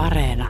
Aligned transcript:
Areena. 0.00 0.48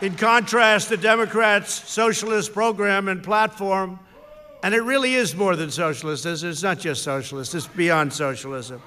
In 0.00 0.14
contrast, 0.14 0.90
the 0.90 0.96
Democrats' 0.96 1.72
socialist 1.72 2.52
program 2.52 3.08
and 3.08 3.20
platform, 3.20 3.98
and 4.62 4.72
it 4.72 4.82
really 4.82 5.14
is 5.14 5.34
more 5.34 5.56
than 5.56 5.72
socialist, 5.72 6.24
it's 6.24 6.62
not 6.62 6.78
just 6.78 7.02
socialist, 7.02 7.52
it's 7.56 7.66
beyond 7.66 8.12
socialism. 8.12 8.80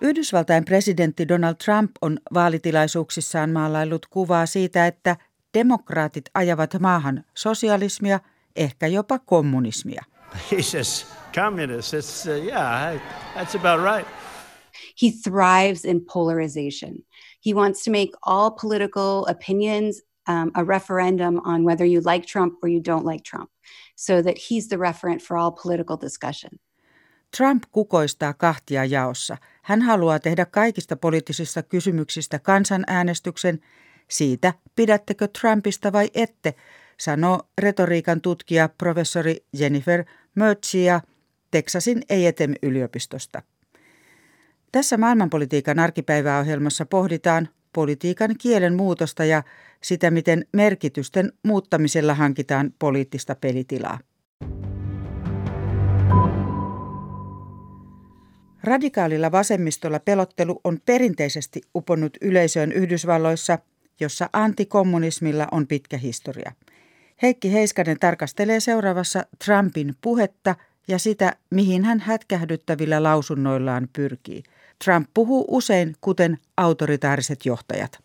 Yhdysvaltain 0.00 0.64
presidentti 0.64 1.28
Donald 1.28 1.54
Trump 1.64 1.90
on 2.02 2.18
vaalitilaisuuksissaan 2.34 3.50
maalaillut 3.50 4.06
kuvaa 4.06 4.46
siitä, 4.46 4.86
että 4.86 5.16
demokraatit 5.54 6.24
ajavat 6.34 6.70
maahan 6.80 7.24
sosialismia, 7.34 8.20
ehkä 8.56 8.86
jopa 8.86 9.18
kommunismia. 9.18 10.04
Communist. 11.34 11.94
It's, 11.94 12.26
uh, 12.26 12.44
yeah, 12.44 13.00
that's 13.36 13.54
about 13.54 13.80
right. 13.94 14.08
He 15.02 15.10
thrives 15.24 15.84
in 15.84 16.04
polarization. 16.12 16.94
He 17.46 17.54
wants 17.54 17.84
to 17.84 17.90
make 17.90 18.10
all 18.26 18.50
political 18.50 19.24
opinions 19.28 20.02
um, 20.28 20.50
a 20.54 20.64
referendum 20.64 21.40
on 21.44 21.64
whether 21.64 21.86
you 21.86 22.02
like 22.12 22.26
Trump 22.26 22.54
or 22.62 22.70
you 22.70 22.80
don't 22.80 23.06
like 23.12 23.24
Trump, 23.24 23.50
so 23.96 24.22
that 24.22 24.38
he's 24.38 24.68
the 24.68 24.76
referent 24.76 25.22
for 25.22 25.36
all 25.36 25.52
political 25.62 25.96
discussion. 25.96 26.58
Trump 27.36 27.62
kukoistaa 27.72 28.34
kahtia 28.34 28.84
jaossa. 28.84 29.36
Hän 29.62 29.82
haluaa 29.82 30.18
tehdä 30.18 30.46
kaikista 30.46 30.96
poliittisista 30.96 31.62
kysymyksistä 31.62 32.38
kansanäänestyksen 32.38 33.60
siitä, 34.08 34.54
pidättekö 34.76 35.28
Trumpista 35.40 35.92
vai 35.92 36.10
ette, 36.14 36.54
sanoo 37.00 37.48
retoriikan 37.58 38.20
tutkija 38.20 38.68
professori 38.68 39.36
Jennifer 39.58 40.04
Mertzia 40.34 41.00
Texasin 41.50 42.02
A&M-yliopistosta. 42.10 43.42
Tässä 44.72 44.96
maailmanpolitiikan 44.96 45.78
arkipäiväohjelmassa 45.78 46.86
pohditaan 46.86 47.48
politiikan 47.72 48.34
kielen 48.38 48.74
muutosta 48.74 49.24
ja 49.24 49.42
sitä, 49.80 50.10
miten 50.10 50.46
merkitysten 50.52 51.32
muuttamisella 51.42 52.14
hankitaan 52.14 52.74
poliittista 52.78 53.34
pelitilaa. 53.34 53.98
Radikaalilla 58.62 59.32
vasemmistolla 59.32 60.00
pelottelu 60.00 60.60
on 60.64 60.78
perinteisesti 60.86 61.60
uponnut 61.74 62.16
yleisöön 62.20 62.72
Yhdysvalloissa, 62.72 63.58
jossa 64.00 64.30
antikommunismilla 64.32 65.48
on 65.52 65.66
pitkä 65.66 65.96
historia. 65.96 66.52
Heikki 67.22 67.52
Heiskanen 67.52 67.98
tarkastelee 67.98 68.60
seuraavassa 68.60 69.26
Trumpin 69.44 69.94
puhetta 70.00 70.54
ja 70.88 70.98
sitä, 70.98 71.36
mihin 71.50 71.84
hän 71.84 72.00
hätkähdyttävillä 72.00 73.02
lausunnoillaan 73.02 73.88
pyrkii. 73.92 74.42
Trump 74.84 75.10
puhuu 75.14 75.44
usein 75.48 75.96
kuten 76.00 76.38
autoritaariset 76.56 77.46
johtajat. 77.46 77.98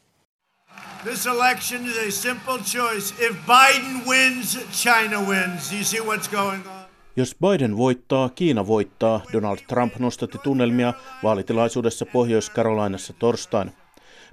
This 1.03 1.25
election 1.25 1.85
is 1.85 1.97
a 1.97 2.11
simple 2.11 2.59
choice. 2.59 3.13
If 3.19 3.35
Biden 3.45 4.07
wins, 4.07 4.59
China 4.71 5.21
wins. 5.21 5.71
You 5.73 5.83
see 5.83 5.99
what's 5.99 6.29
going 6.29 6.67
on? 6.67 6.83
Jos 7.16 7.36
Biden 7.42 7.78
voittaa, 7.78 8.30
Kiina 8.30 8.67
voittaa, 8.67 9.22
Donald 9.33 9.58
Trump 9.67 9.94
nostatti 10.00 10.38
tunnelmia 10.44 10.94
vaalitilaisuudessa 11.23 12.05
Pohjois-Karolainassa 12.05 13.14
torstaina. 13.20 13.72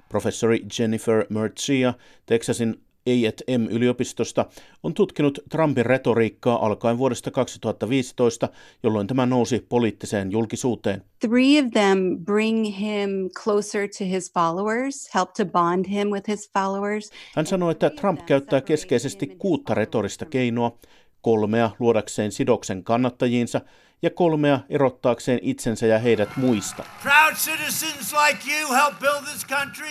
Professori 0.09 0.65
Jennifer 0.79 1.25
Mertzia 1.29 1.93
Texasin 2.25 2.81
A&M-yliopistosta 3.07 4.45
on 4.83 4.93
tutkinut 4.93 5.39
Trumpin 5.49 5.85
retoriikkaa 5.85 6.65
alkaen 6.65 6.97
vuodesta 6.97 7.31
2015, 7.31 8.49
jolloin 8.83 9.07
tämä 9.07 9.25
nousi 9.25 9.65
poliittiseen 9.69 10.31
julkisuuteen. 10.31 11.03
Three 11.19 11.59
of 11.63 11.71
them 11.73 12.25
bring 12.25 12.65
him 12.79 13.29
closer 13.43 13.87
to 13.97 14.05
his 14.05 14.33
followers, 14.33 15.09
help 15.15 15.33
to 15.33 15.45
bond 15.45 15.85
him 15.89 16.07
with 16.07 16.27
his 16.27 16.51
followers. 16.53 17.11
Hän 17.35 17.45
sanoi, 17.45 17.71
että 17.71 17.89
Trump 17.89 18.25
käyttää 18.25 18.61
keskeisesti 18.61 19.27
kuutta 19.27 19.73
retorista 19.73 20.25
keinoa, 20.25 20.77
kolmea 21.21 21.69
luodakseen 21.79 22.31
sidoksen 22.31 22.83
kannattajiinsa 22.83 23.61
ja 24.01 24.09
kolmea 24.09 24.59
erottaakseen 24.69 25.39
itsensä 25.41 25.85
ja 25.85 25.99
heidät 25.99 26.37
muista. 26.37 26.83
Proud 27.03 27.35
citizens 27.35 28.13
like 28.27 28.51
you 28.51 28.73
help 28.73 28.99
build 28.99 29.23
this 29.31 29.47
country. 29.47 29.89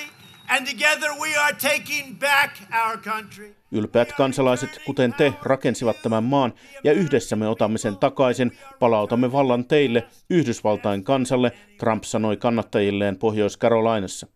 And 0.48 0.66
together 0.66 1.10
we 1.20 1.36
are 1.36 1.52
taking 1.52 2.18
back 2.18 2.56
our 2.86 2.98
country. 2.98 3.54
Ylpeät 3.72 4.12
kansalaiset, 4.12 4.80
kuten 4.86 5.14
te, 5.14 5.32
rakensivat 5.42 6.02
tämän 6.02 6.24
maan 6.24 6.54
ja 6.84 6.92
yhdessä 6.92 7.36
me 7.36 7.48
otamme 7.48 7.78
sen 7.78 7.96
takaisin, 7.96 8.52
palautamme 8.78 9.32
vallan 9.32 9.64
teille, 9.64 10.04
Yhdysvaltain 10.30 11.04
kansalle, 11.04 11.52
Trump 11.78 12.04
sanoi 12.04 12.36
kannattajilleen 12.36 13.16
Pohjois-Karolainassa. 13.16 14.26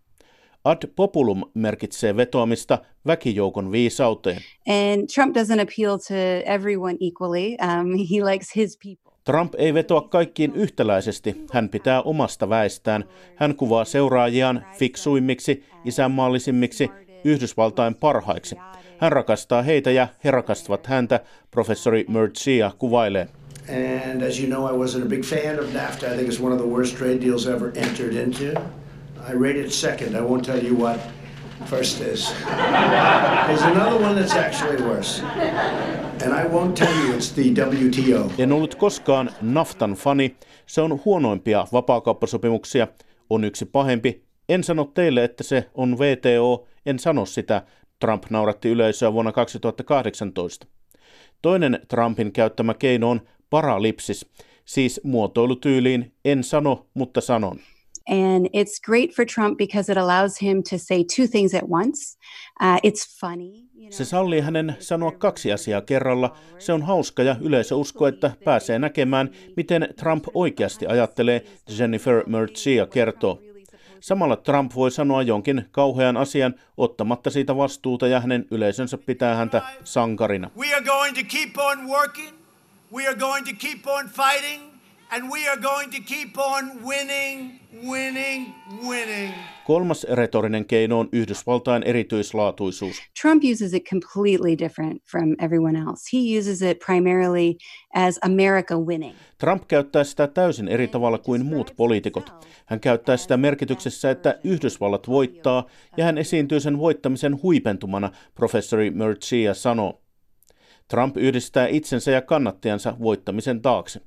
Ad 0.64 0.86
populum 0.96 1.42
merkitsee 1.54 2.16
vetoamista 2.16 2.78
väkijoukon 3.06 3.72
viisauteen. 3.72 4.40
And 4.68 5.08
Trump 5.14 5.36
doesn't 5.36 5.60
appeal 5.60 5.98
to 5.98 6.14
everyone 6.46 6.96
equally. 7.00 7.56
Um, 7.62 7.88
he 8.10 8.24
likes 8.32 8.56
his 8.56 8.78
people. 8.84 9.12
Trump 9.24 9.54
ei 9.58 9.74
vetoa 9.74 10.00
kaikkiin 10.00 10.52
yhtäläisesti, 10.54 11.44
hän 11.52 11.68
pitää 11.68 12.02
omasta 12.02 12.48
väestään. 12.48 13.04
Hän 13.36 13.56
kuvaa 13.56 13.84
seuraajiaan 13.84 14.64
fiksuimmiksi, 14.78 15.64
isänmaallisimmiksi, 15.84 16.90
Yhdysvaltain 17.24 17.94
parhaiksi. 17.94 18.56
Hän 18.98 19.12
rakastaa 19.12 19.62
heitä 19.62 19.90
ja 19.90 20.08
he 20.24 20.30
rakastavat 20.30 20.86
häntä, 20.86 21.20
professori 21.50 22.04
Mertzia 22.08 22.70
kuvailee. 22.78 23.28
And 24.12 24.22
as 24.22 24.40
you 24.40 24.46
know, 24.46 24.66
I 24.66 24.86
wasn't 24.86 25.02
a 25.02 25.08
big 25.08 25.24
fan 25.24 25.58
of 25.60 25.72
NAFTA. 25.72 26.06
I 26.06 26.16
think 26.16 26.28
it's 26.28 26.44
one 26.44 26.54
of 26.54 26.60
the 26.60 26.68
worst 26.68 26.96
trade 26.96 27.20
deals 27.20 27.46
ever 27.46 27.72
entered 27.76 28.14
into. 28.14 28.60
I 29.28 29.32
rate 29.32 29.60
it 29.60 29.72
second. 29.72 30.16
I 30.16 30.20
won't 30.20 30.44
tell 30.44 30.64
you 30.64 30.76
what 30.76 31.00
first 31.64 32.00
is. 32.00 32.34
There's 33.46 33.62
another 33.62 33.96
one 33.96 34.14
that's 34.14 34.36
actually 34.36 34.82
worse. 34.82 35.22
And 36.24 36.32
I 36.34 36.46
won't 36.46 36.76
tell 36.76 36.94
you 36.94 37.14
it's 37.14 37.32
the 37.32 37.54
WTO. 37.54 38.30
En 38.38 38.52
ollut 38.52 38.74
koskaan 38.74 39.30
NAFTAn 39.42 39.94
fani. 39.94 40.36
Se 40.66 40.80
on 40.80 41.00
huonoimpia 41.04 41.66
vapaakauppasopimuksia. 41.72 42.88
On 43.30 43.44
yksi 43.44 43.64
pahempi. 43.64 44.24
En 44.48 44.64
sano 44.64 44.84
teille, 44.84 45.24
että 45.24 45.44
se 45.44 45.70
on 45.74 45.98
VTO. 45.98 46.66
En 46.86 46.98
sano 46.98 47.26
sitä. 47.26 47.62
Trump 48.00 48.24
nauratti 48.30 48.68
yleisöä 48.68 49.12
vuonna 49.12 49.32
2018. 49.32 50.66
Toinen 51.42 51.80
Trumpin 51.88 52.32
käyttämä 52.32 52.74
keino 52.74 53.10
on 53.10 53.20
paralipsis, 53.50 54.26
siis 54.64 55.00
muotoilutyyliin 55.04 56.12
en 56.24 56.44
sano, 56.44 56.86
mutta 56.94 57.20
sanon. 57.20 57.58
And 58.08 58.46
it's 58.52 58.78
great 58.86 59.14
for 59.14 59.24
Trump 59.24 59.56
because 59.58 59.92
it 59.92 59.98
allows 59.98 60.42
him 60.42 60.62
to 60.62 60.78
say 60.78 61.04
two 61.16 61.26
things 61.26 61.54
at 61.54 61.68
once. 61.68 62.18
Uh, 62.60 62.78
it's 62.82 63.20
funny. 63.20 63.64
You 63.74 63.88
know, 63.88 63.90
Se 63.90 64.04
sallii 64.04 64.40
hänen 64.40 64.76
sanoa 64.78 65.12
kaksi 65.12 65.52
asiaa 65.52 65.80
kerralla. 65.80 66.36
Se 66.58 66.72
on 66.72 66.82
hauska 66.82 67.22
ja 67.22 67.36
yleisö 67.40 67.74
uskoo, 67.76 68.08
että 68.08 68.32
pääsee 68.44 68.78
näkemään, 68.78 69.30
miten 69.56 69.88
Trump 69.96 70.24
oikeasti 70.34 70.86
ajattelee, 70.86 71.44
Jennifer 71.78 72.24
Mertzia 72.26 72.86
kertoo. 72.86 73.40
Samalla 74.00 74.36
Trump 74.36 74.74
voi 74.74 74.90
sanoa 74.90 75.22
jonkin 75.22 75.64
kauhean 75.70 76.16
asian 76.16 76.54
ottamatta 76.76 77.30
siitä 77.30 77.56
vastuuta 77.56 78.06
ja 78.06 78.20
hänen 78.20 78.46
yleisönsä 78.50 78.98
pitää 78.98 79.34
häntä 79.34 79.62
sankarina. 79.84 80.50
We 80.58 80.74
are 80.74 80.84
going 80.84 81.16
to 81.16 81.22
keep 81.28 81.58
on 81.58 81.88
working. 81.88 82.36
We 82.92 83.06
are 83.06 83.16
going 83.16 83.46
to 83.46 83.52
keep 83.58 83.86
on 83.86 84.08
fighting. 84.08 84.73
And 85.10 85.30
we 85.30 85.48
are 85.48 85.60
going 85.60 85.90
to 85.90 86.00
keep 86.00 86.38
on 86.38 86.84
winning, 86.84 87.60
winning, 87.88 88.54
winning. 88.86 89.34
Kolmas 89.66 90.06
retorinen 90.12 90.64
keino 90.64 90.98
on 90.98 91.08
Yhdysvaltain 91.12 91.82
erityislaatuisuus. 91.82 92.96
Trump 93.22 93.42
uses 93.44 93.74
it 93.74 93.82
completely 93.90 94.58
different 94.58 95.02
from 95.10 95.34
everyone 95.38 95.78
else. 95.78 96.16
He 96.16 96.38
uses 96.38 96.62
it 96.62 96.78
primarily 96.86 97.54
as 97.94 98.18
America 98.22 98.78
winning. 98.78 99.16
Trump 99.38 99.62
käyttää 99.68 100.04
sitä 100.04 100.26
täysin 100.26 100.68
eri 100.68 100.88
tavalla 100.88 101.18
kuin 101.18 101.46
muut 101.46 101.72
poliitikot. 101.76 102.32
Hän 102.66 102.80
käyttää 102.80 103.16
sitä 103.16 103.36
merkityksessä, 103.36 104.10
että 104.10 104.38
Yhdysvallat 104.44 105.08
voittaa, 105.08 105.66
ja 105.96 106.04
hän 106.04 106.18
esiintyy 106.18 106.60
sen 106.60 106.78
voittamisen 106.78 107.42
huipentumana, 107.42 108.10
professori 108.34 108.90
Mertzia 108.90 109.54
sanoo. 109.54 110.02
Trump 110.88 111.16
yhdistää 111.16 111.66
itsensä 111.66 112.10
ja 112.10 112.22
kannattajansa 112.22 112.96
voittamisen 112.98 113.62
taakse. 113.62 114.00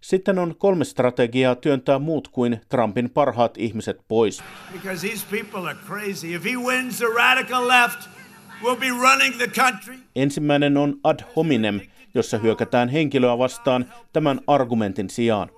Sitten 0.00 0.38
on 0.38 0.54
kolme 0.58 0.84
strategiaa 0.84 1.54
työntää 1.54 1.98
muut 1.98 2.28
kuin 2.28 2.60
Trumpin 2.68 3.10
parhaat 3.10 3.58
ihmiset 3.58 4.00
pois. 4.08 4.42
Left. 7.66 8.08
Ensimmäinen 10.16 10.76
on 10.76 11.00
ad 11.04 11.20
hominem, 11.36 11.80
jossa 12.14 12.38
hyökätään 12.38 12.88
henkilöä 12.88 13.38
vastaan 13.38 13.92
tämän 14.12 14.40
argumentin 14.46 15.10
sijaan. 15.10 15.50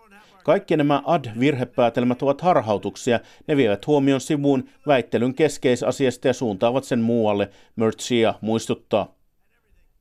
Kaikki 0.44 0.76
nämä 0.76 1.02
ad-virhepäätelmät 1.06 2.22
ovat 2.22 2.40
harhautuksia. 2.40 3.20
Ne 3.46 3.56
vievät 3.56 3.86
huomion 3.86 4.20
sivuun 4.20 4.68
väittelyn 4.86 5.34
keskeisasiasta 5.34 6.28
ja 6.28 6.34
suuntaavat 6.34 6.84
sen 6.84 7.00
muualle, 7.00 7.50
Murcia 7.76 8.34
muistuttaa. 8.40 9.14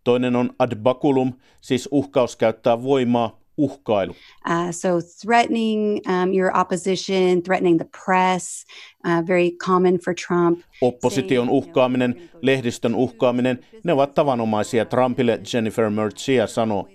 Toinen 0.03 0.35
on 0.35 0.49
ad 0.59 0.75
baculum, 0.75 1.33
siis 1.61 1.89
uhkaus 1.91 2.35
käyttää 2.35 2.83
voimaa, 2.83 3.38
uhkailu. 3.59 4.11
Uh, 4.11 4.71
so 4.71 4.89
threatening 5.21 5.99
um, 6.07 6.33
your 6.33 6.51
opposition, 6.57 7.41
threatening 7.43 7.77
the 7.77 7.89
press, 8.05 8.65
uh, 9.05 9.27
very 9.27 9.51
common 9.65 9.97
for 10.05 10.13
Trump. 10.27 10.59
Opposition 10.81 11.49
uhkaaminen, 11.49 12.29
lehdistön 12.41 12.95
uhkaaminen, 12.95 13.59
ne 13.83 13.93
ovat 13.93 14.13
tavanomaisia 14.13 14.85
Trumpille, 14.85 15.39
Jennifer 15.53 15.89
Murcia 15.89 16.47
sanoo. 16.47 16.87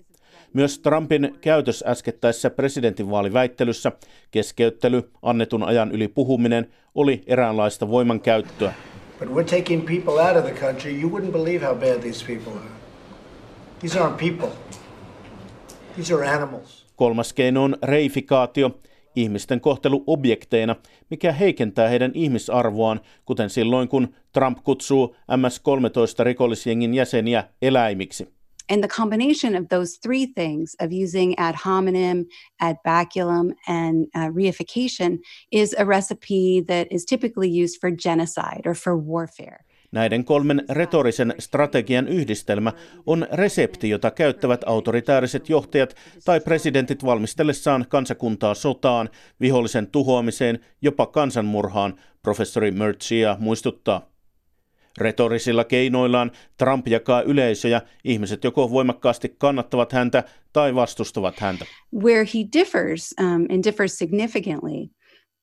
Myös 0.53 0.79
Trumpin 0.79 1.35
käytös 1.41 1.85
äskettäisessä 1.87 2.51
presidentinvaaliväittelyssä, 2.51 3.93
keskeyttely, 4.31 5.11
annetun 5.23 5.63
ajan 5.63 5.93
yli 5.93 6.09
puhuminen, 6.09 6.71
oli 6.95 7.23
eräänlaista 7.27 7.89
voimankäyttöä. 7.89 8.75
But 9.19 9.29
we're 9.29 9.59
taking 9.59 9.87
people 9.87 10.23
out 10.29 10.37
of 10.37 10.45
the 10.45 10.67
country. 10.67 11.01
You 11.01 11.11
wouldn't 11.11 11.33
believe 11.33 11.67
how 11.67 11.75
bad 11.75 12.01
these 12.01 12.25
people 12.27 12.53
are. 12.53 12.71
These 13.81 13.99
aren't 13.99 14.19
people. 14.19 14.49
These 15.97 16.15
are 16.15 16.37
animals. 16.37 16.87
Kolmas 16.97 17.33
keino 17.33 17.65
on 17.65 17.77
reifikaatio, 17.83 18.71
ihmisten 19.17 19.61
kohtelu 19.61 20.05
objekteina, 20.07 20.77
mikä 21.11 21.33
heikentää 21.33 21.89
heidän 21.89 22.11
ihmisarvoaan, 22.15 23.01
kuten 23.25 23.51
silloin 23.51 23.89
kun 23.89 24.15
Trump 24.33 24.59
kutsuu 24.65 25.17
MS-13 25.37 26.25
rikollisjengin 26.25 26.95
jäseniä 26.95 27.45
eläimiksi. 27.63 28.29
And 28.71 28.81
the 28.81 28.89
combination 28.89 29.55
of 29.55 29.69
those 29.69 29.99
three 30.01 30.27
things 30.27 30.75
of 30.81 30.91
using 30.91 31.35
ad 31.37 31.55
hominem, 31.65 32.25
ad 32.61 32.77
baculum, 32.85 33.53
and 33.69 34.07
uh, 34.15 34.31
reification 34.33 35.19
is 35.53 35.75
a 35.79 35.85
recipe 35.85 36.65
that 36.67 36.87
is 36.91 37.05
typically 37.05 37.63
used 37.65 37.81
for 37.81 37.91
genocide 37.91 38.63
or 38.67 38.75
for 38.75 38.97
warfare. 38.97 39.65
Näiden 39.95 40.25
kolmen 40.25 40.65
retorisen 40.71 41.35
strategian 41.39 42.09
yhdistelmä 42.09 42.73
on 43.07 43.27
resepti, 43.33 43.89
jota 43.89 44.11
käyttävät 44.11 44.61
autoritääriset 44.67 45.49
johtajat 45.49 45.97
tai 46.25 46.41
presidentit 46.41 47.05
valmistellessaan 47.05 47.87
kansakuntaa 47.89 48.55
sotaan, 48.55 49.09
vihollisen 49.41 49.87
tuhoamiseen, 49.87 50.59
jopa 50.83 51.07
kansanmurhaan, 51.07 51.95
professori 52.23 52.71
Murcia 52.71 53.37
muistuttaa. 53.41 54.11
Retorisilla 54.99 55.65
keinoillaan 55.65 56.31
Trump 56.57 56.89
jakaa 56.89 57.23
yleisöjä, 57.23 57.81
ihmiset 58.05 58.45
joko 58.45 58.71
voimakkaasti 58.71 59.35
kannattavat 59.39 59.93
häntä 59.93 60.25
tai 60.53 60.75
vastustavat 60.75 61.41
häntä. 61.41 61.65
Where 62.03 62.25
he 62.35 62.41
differs 62.59 63.15
um, 63.21 63.47
and 63.51 63.65
differs 63.65 63.99
significantly 63.99 64.89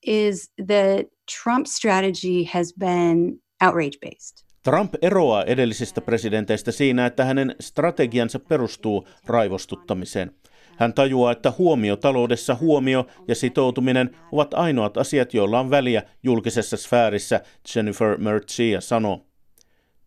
is 0.08 0.54
that 0.68 1.06
Trump's 1.32 1.72
strategy 1.72 2.44
has 2.54 2.74
been 2.80 3.41
outrage-based. 3.62 4.46
Trump 4.64 4.94
eroaa 5.02 5.44
edellisistä 5.44 6.02
presidenteistä 6.02 6.72
siinä, 6.72 7.06
että 7.06 7.26
hänen 7.26 7.56
strategiansa 7.60 8.40
perustuu 8.40 9.08
raivostuttamiseen. 9.28 10.32
Hän 10.78 10.94
tajuaa, 10.94 11.32
että 11.32 11.54
huomio 11.58 11.96
taloudessa, 11.96 12.56
huomio 12.56 13.06
ja 13.28 13.36
sitoutuminen 13.36 14.18
ovat 14.32 14.54
ainoat 14.54 14.98
asiat, 14.98 15.34
joilla 15.34 15.60
on 15.60 15.70
väliä 15.70 16.04
julkisessa 16.24 16.78
sfäärissä, 16.78 17.42
Jennifer 17.76 18.18
Mercia 18.18 18.82
sanoo. 18.82 19.26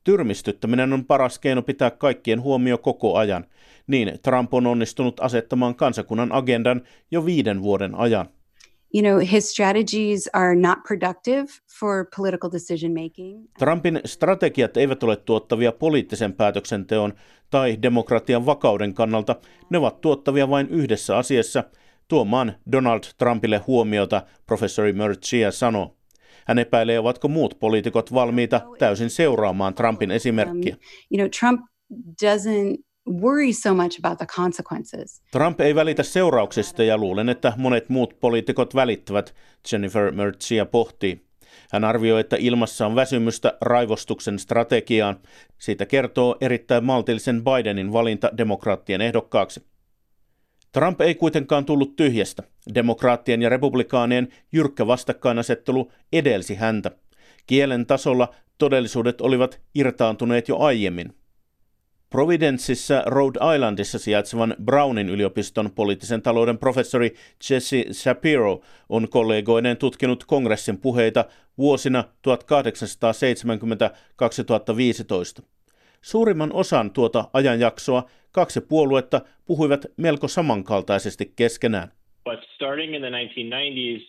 Tyrmistyttäminen 0.04 0.92
on 0.92 1.04
paras 1.04 1.38
keino 1.38 1.62
pitää 1.62 1.90
kaikkien 1.90 2.42
huomio 2.42 2.78
koko 2.78 3.16
ajan. 3.16 3.46
Niin 3.86 4.18
Trump 4.22 4.54
on 4.54 4.66
onnistunut 4.66 5.20
asettamaan 5.20 5.74
kansakunnan 5.74 6.32
agendan 6.32 6.82
jo 7.10 7.26
viiden 7.26 7.62
vuoden 7.62 7.94
ajan. 7.94 8.28
You 8.94 9.02
know, 9.02 9.18
his 9.32 9.50
strategies 9.50 10.28
are 10.32 10.54
not 10.54 10.78
productive 10.88 11.46
for 11.80 12.06
political 12.16 12.50
decision 12.52 12.92
making. 12.92 13.48
Trumpin 13.58 14.00
strategiat 14.04 14.76
eivät 14.76 15.02
ole 15.02 15.16
tuottavia 15.16 15.72
poliittisen 15.72 16.32
päätöksenteon 16.32 17.12
tai 17.50 17.78
demokratian 17.82 18.46
vakauden 18.46 18.94
kannalta. 18.94 19.36
Ne 19.70 19.78
ovat 19.78 20.00
tuottavia 20.00 20.50
vain 20.50 20.68
yhdessä 20.68 21.16
asiassa, 21.16 21.64
tuomaan 22.08 22.54
Donald 22.72 23.02
Trumpille 23.18 23.58
huomiota, 23.66 24.22
professori 24.46 24.92
Murcia 24.92 25.52
sanoo. 25.52 25.96
Hän 26.46 26.58
epäilee, 26.58 26.98
ovatko 26.98 27.28
muut 27.28 27.56
poliitikot 27.58 28.14
valmiita 28.14 28.60
täysin 28.78 29.10
seuraamaan 29.10 29.74
Trumpin 29.74 30.10
esimerkkiä. 30.10 30.74
Um, 30.74 30.80
you 31.10 31.18
know, 31.18 31.28
Trump 31.40 31.60
doesn't 32.24 32.93
worry 33.08 33.52
so 33.52 33.74
much 33.74 34.00
about 34.04 34.18
the 34.18 34.26
consequences. 34.26 35.22
Trump 35.30 35.60
ei 35.60 35.74
välitä 35.74 36.02
seurauksista 36.02 36.82
ja 36.82 36.98
luulen, 36.98 37.28
että 37.28 37.52
monet 37.56 37.88
muut 37.88 38.20
poliitikot 38.20 38.74
välittävät, 38.74 39.34
Jennifer 39.72 40.12
Mertzia 40.12 40.66
pohtii. 40.66 41.24
Hän 41.70 41.84
arvioi, 41.84 42.20
että 42.20 42.36
ilmassa 42.38 42.86
on 42.86 42.94
väsymystä 42.94 43.58
raivostuksen 43.60 44.38
strategiaan. 44.38 45.16
Siitä 45.58 45.86
kertoo 45.86 46.36
erittäin 46.40 46.84
maltillisen 46.84 47.42
Bidenin 47.44 47.92
valinta 47.92 48.30
demokraattien 48.36 49.00
ehdokkaaksi. 49.00 49.64
Trump 50.72 51.00
ei 51.00 51.14
kuitenkaan 51.14 51.64
tullut 51.64 51.96
tyhjästä. 51.96 52.42
Demokraattien 52.74 53.42
ja 53.42 53.48
republikaanien 53.48 54.28
jyrkkä 54.52 54.86
vastakkainasettelu 54.86 55.92
edelsi 56.12 56.54
häntä. 56.54 56.90
Kielen 57.46 57.86
tasolla 57.86 58.34
todellisuudet 58.58 59.20
olivat 59.20 59.60
irtaantuneet 59.74 60.48
jo 60.48 60.58
aiemmin. 60.58 61.14
Providenceissa 62.14 63.02
Rhode 63.06 63.38
Islandissa 63.54 63.98
sijaitsevan 63.98 64.54
Brownin 64.64 65.08
yliopiston 65.08 65.70
poliittisen 65.74 66.22
talouden 66.22 66.58
professori 66.58 67.14
Jesse 67.50 67.84
Shapiro 67.92 68.60
on 68.88 69.08
kollegoineen 69.08 69.76
tutkinut 69.76 70.24
kongressin 70.24 70.78
puheita 70.80 71.24
vuosina 71.58 72.04
1870-2015. 75.40 75.44
Suurimman 76.02 76.52
osan 76.52 76.90
tuota 76.90 77.28
ajanjaksoa 77.32 78.10
kaksi 78.32 78.60
puoluetta 78.60 79.20
puhuivat 79.44 79.86
melko 79.96 80.28
samankaltaisesti 80.28 81.32
keskenään. 81.36 81.88
But 82.24 82.40
starting 82.54 82.94
in 82.94 83.00
the 83.02 83.10
1990s, 83.10 84.02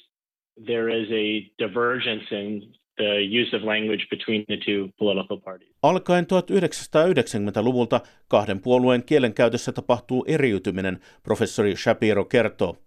there 0.65 1.01
is 1.01 1.09
a 1.09 1.51
divergence 1.63 2.41
in 2.41 2.75
the 2.95 3.41
use 3.41 3.57
of 3.57 3.63
language 3.63 4.07
between 4.09 4.45
the 4.45 4.57
two 4.57 4.89
political 4.99 5.37
parties. 5.37 5.69
Alkaen 5.83 6.25
1990-luvulta 6.25 8.01
kahden 8.27 8.61
puolueen 8.61 9.03
kielenkäytössä 9.03 9.71
tapahtuu 9.71 10.25
eriytyminen, 10.27 10.99
professori 11.23 11.75
Shapiro 11.75 12.25
kertoo. 12.25 12.77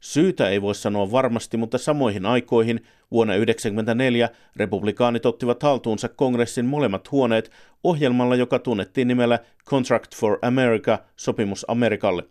Syytä 0.00 0.48
ei 0.48 0.62
voi 0.62 0.74
sanoa 0.74 1.12
varmasti, 1.12 1.56
mutta 1.56 1.78
samoihin 1.78 2.26
aikoihin 2.26 2.80
vuonna 3.10 3.32
1994 3.32 4.28
republikaanit 4.56 5.26
ottivat 5.26 5.62
haltuunsa 5.62 6.08
kongressin 6.08 6.64
molemmat 6.64 7.10
huoneet 7.10 7.50
ohjelmalla, 7.84 8.36
joka 8.36 8.58
tunnettiin 8.58 9.08
nimellä 9.08 9.38
Contract 9.70 10.16
for 10.16 10.38
America, 10.42 10.98
sopimus 11.16 11.64
Amerikalle. 11.68 12.22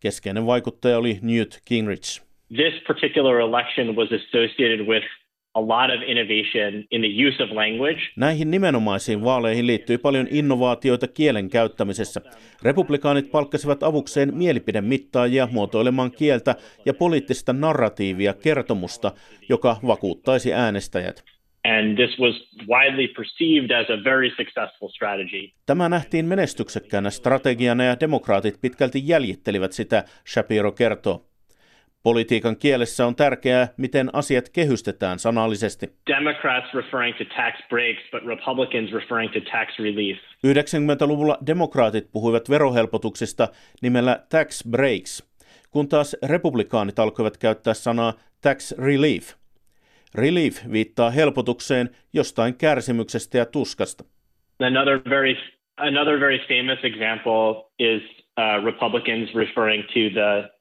Keskeinen 0.00 0.46
vaikuttaja 0.46 0.98
oli 0.98 1.18
Newt 1.22 1.62
Gingrich. 1.66 2.22
This 2.56 2.74
particular 2.86 3.40
election 3.40 3.96
was 3.96 4.08
associated 4.12 4.86
with 4.86 5.06
a 5.54 5.60
lot 5.60 5.90
of 5.96 6.02
innovation 6.06 6.84
in 6.90 7.00
the 7.00 7.28
use 7.28 7.42
of 7.42 7.50
language. 7.50 8.00
Näihin 8.16 8.50
nimenomaisiin 8.50 9.24
vaaleihin 9.24 9.66
liittyy 9.66 9.98
paljon 9.98 10.26
innovaatioita 10.30 11.08
kielen 11.08 11.50
käyttämisessä. 11.50 12.20
Republikaanit 12.62 13.30
palkkasivat 13.30 13.82
avukseen 13.82 14.34
mielipidemittaajia 14.34 15.48
muotoilemaan 15.52 16.12
kieltä 16.12 16.54
ja 16.86 16.94
poliittista 16.94 17.52
narratiivia 17.52 18.34
kertomusta, 18.34 19.12
joka 19.48 19.76
vakuuttaisi 19.86 20.54
äänestäjät. 20.54 21.24
And 21.64 21.96
this 21.96 22.18
was 22.18 22.34
widely 22.68 23.08
perceived 23.08 23.70
as 23.70 23.90
a 23.90 24.04
very 24.04 24.30
successful 24.30 24.88
strategy. 24.88 25.50
Tämä 25.66 25.88
nähtiin 25.88 26.26
menestyksekkäänä 26.26 27.10
strategiana 27.10 27.84
ja 27.84 27.96
demokraatit 28.00 28.60
pitkälti 28.60 29.02
jäljittelivät 29.04 29.72
sitä, 29.72 30.04
Shapiro 30.26 30.72
kertoo. 30.72 31.33
Politiikan 32.04 32.56
kielessä 32.56 33.06
on 33.06 33.16
tärkeää, 33.16 33.68
miten 33.76 34.10
asiat 34.12 34.48
kehystetään 34.48 35.18
sanallisesti. 35.18 35.86
Democrats 36.06 36.74
referring 36.74 37.16
to 37.18 37.24
tax 37.24 37.54
breaks, 37.68 38.02
but 38.12 38.22
Republicans 38.26 38.92
referring 38.92 39.32
to 39.32 39.40
tax 39.40 39.78
relief. 39.78 40.18
90-luvulla 40.46 41.38
demokraatit 41.46 42.12
puhuivat 42.12 42.50
verohelpotuksista 42.50 43.48
nimellä 43.82 44.20
tax 44.30 44.68
breaks, 44.70 45.30
kun 45.70 45.88
taas 45.88 46.16
republikaanit 46.22 46.98
alkoivat 46.98 47.36
käyttää 47.36 47.74
sanaa 47.74 48.12
tax 48.42 48.72
relief. 48.78 49.32
Relief 50.14 50.56
viittaa 50.72 51.10
helpotukseen 51.10 51.90
jostain 52.12 52.54
kärsimyksestä 52.54 53.38
ja 53.38 53.46
tuskasta. 53.46 54.04
Another 54.60 55.00
very 55.10 55.34
another 55.76 56.20
very 56.20 56.38
famous 56.38 56.78
example 56.84 57.70
is 57.78 58.02
uh, 58.38 58.64
Republicans 58.64 59.34
referring 59.34 59.82
to 59.86 60.10
the 60.20 60.53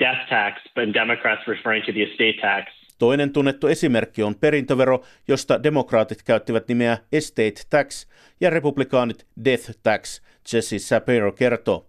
death 0.00 0.28
tax, 0.28 0.62
but 0.74 0.94
Democrats 0.94 1.46
referring 1.46 1.84
to 1.86 1.92
the 1.92 2.02
estate 2.02 2.40
tax. 2.40 2.72
Toinen 2.98 3.32
tunnettu 3.32 3.66
esimerkki 3.66 4.22
on 4.22 4.34
perintövero, 4.34 5.04
josta 5.28 5.62
demokraatit 5.62 6.22
käyttivät 6.22 6.68
nimeä 6.68 6.98
estate 7.12 7.62
tax 7.70 8.06
ja 8.40 8.50
republikaanit 8.50 9.26
death 9.44 9.70
tax, 9.82 10.22
Jesse 10.52 10.78
Shapiro 10.78 11.32
kertoo. 11.32 11.88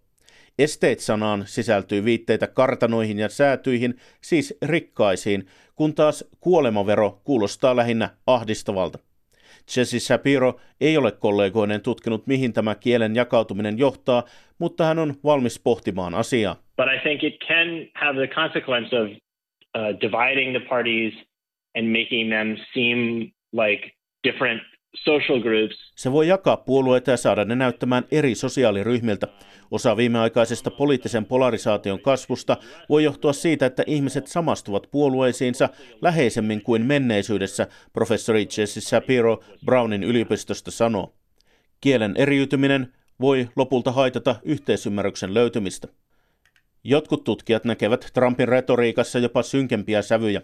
Esteet-sanaan 0.60 1.44
sisältyy 1.48 2.06
viitteitä 2.06 2.48
kartanoihin 2.48 3.20
ja 3.20 3.30
säätyihin, 3.30 3.96
siis 4.22 4.58
rikkaisiin, 4.62 5.48
kun 5.76 5.96
taas 5.96 6.26
kuolemavero 6.40 7.22
kuulostaa 7.24 7.76
lähinnä 7.76 8.10
ahdistavalta. 8.28 9.00
Jesse 9.78 10.00
Shapiro 10.00 10.60
ei 10.82 10.98
ole 10.98 11.12
kollegoinen 11.12 11.82
tutkinut, 11.82 12.28
mihin 12.28 12.54
tämä 12.54 12.76
kielen 12.76 13.16
jakautuminen 13.16 13.78
johtaa, 13.78 14.24
mutta 14.58 14.86
hän 14.86 15.00
on 15.00 15.16
valmis 15.24 15.60
pohtimaan 15.60 16.16
asiaa. 16.16 16.56
But 16.80 16.88
I 16.88 16.98
think 17.04 17.24
it 17.24 17.34
can 17.48 17.68
have 17.94 18.16
the 18.16 18.28
consequence 18.28 18.90
of 18.96 19.08
uh, 19.76 19.92
dividing 20.02 20.54
the 20.54 20.66
parties 20.70 21.14
and 21.76 21.88
making 21.92 22.30
them 22.30 22.58
seem 22.74 23.32
like 23.52 23.82
different 24.24 24.62
social 24.96 25.42
groups. 25.42 25.76
Se 25.96 26.12
voi 26.12 26.28
jakaa 26.28 26.58
puolueita 26.58 27.12
ja 27.12 27.18
saada 27.18 27.46
ne 27.46 27.56
näyttämään 27.56 28.04
eri 28.12 28.36
sosiaaliryhmiltä. 28.36 29.28
Osa 29.72 29.98
viimeaikaisesta 29.98 30.72
poliittisen 30.72 31.26
polarisaation 31.26 32.00
kasvusta 32.00 32.58
voi 32.90 33.04
johtua 33.04 33.34
siitä, 33.34 33.66
että 33.66 33.84
ihmiset 33.88 34.28
samastuvat 34.28 34.88
puolueisiinsa 34.92 35.70
läheisemmin 36.02 36.62
kuin 36.62 36.86
menneisyydessä, 36.86 37.68
professori 37.94 38.48
Jesse 38.58 38.82
Shapiro 38.82 39.44
Brownin 39.66 40.04
yliopistosta 40.04 40.72
sanoo. 40.72 41.14
Kielen 41.82 42.14
eriytyminen 42.18 42.94
voi 43.22 43.48
lopulta 43.56 43.92
haitata 43.92 44.36
yhteisymmärryksen 44.44 45.34
löytymistä. 45.34 45.88
Jotkut 46.84 47.24
tutkijat 47.24 47.66
näkevät 47.66 48.08
Trumpin 48.14 48.48
retoriikassa 48.48 49.20
jopa 49.20 49.44
synkempiä 49.44 50.02
sävyjä. 50.02 50.42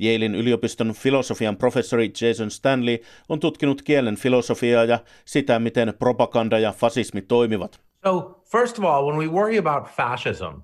Yalein 0.00 0.34
yliopiston 0.34 0.92
filosofian 0.92 1.56
professori 1.56 2.12
Jason 2.20 2.50
Stanley 2.50 2.98
on 3.28 3.40
tutkinut 3.40 3.82
kielen 3.82 4.16
filosofiaa 4.16 4.84
ja 4.84 4.98
sitä, 5.24 5.58
miten 5.58 5.94
propaganda 5.98 6.58
ja 6.58 6.72
fasismi 6.72 7.22
toimivat. 7.22 7.80
So, 8.04 8.42
first 8.52 8.78
of 8.78 8.84
all, 8.84 9.06
when 9.06 9.18
we 9.18 9.26
worry 9.26 9.58
about 9.58 9.88
fascism, 9.96 10.60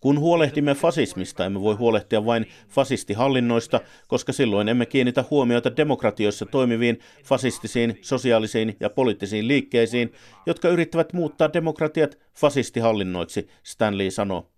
Kun 0.00 0.18
huolehdimme 0.18 0.74
fasismista, 0.74 1.44
emme 1.44 1.60
voi 1.60 1.74
huolehtia 1.74 2.26
vain 2.26 2.46
fasistihallinnoista, 2.68 3.80
koska 4.08 4.32
silloin 4.32 4.68
emme 4.68 4.86
kiinnitä 4.86 5.24
huomiota 5.30 5.76
demokratioissa 5.76 6.46
toimiviin 6.46 6.98
fasistisiin, 7.24 7.98
sosiaalisiin 8.02 8.76
ja 8.80 8.90
poliittisiin 8.90 9.48
liikkeisiin, 9.48 10.12
jotka 10.46 10.68
yrittävät 10.68 11.12
muuttaa 11.12 11.52
demokratiat 11.52 12.18
fasistihallinnoiksi, 12.34 13.48
Stanley 13.62 14.10
sanoo. 14.10 14.50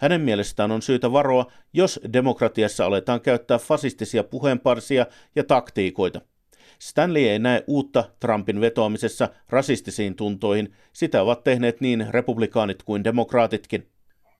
Hänen 0.00 0.20
mielestään 0.20 0.70
on 0.70 0.82
syytä 0.82 1.12
varoa, 1.12 1.46
jos 1.72 2.00
demokratiassa 2.12 2.86
aletaan 2.86 3.20
käyttää 3.20 3.58
fasistisia 3.58 4.24
puheenparsia 4.24 5.06
ja 5.36 5.44
taktiikoita. 5.44 6.20
Stanley 6.78 7.22
ei 7.22 7.38
näe 7.38 7.64
uutta 7.66 8.04
Trumpin 8.20 8.60
vetoamisessa 8.60 9.28
rasistisiin 9.48 10.16
tuntoihin. 10.16 10.74
Sitä 10.92 11.22
ovat 11.22 11.44
tehneet 11.44 11.80
niin 11.80 12.06
republikaanit 12.10 12.82
kuin 12.82 13.04
demokraatitkin. 13.04 13.90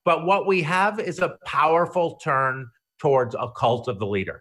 But 0.04 0.24
what 0.24 0.46
we 0.46 0.62
have 0.62 1.02
is 1.02 1.22
a 1.22 1.28
powerful 1.62 2.10
turn 2.10 2.66
towards 3.02 3.34
a 3.34 3.46
cult 3.46 3.88
of 3.88 3.98
the 3.98 4.06
leader. 4.06 4.40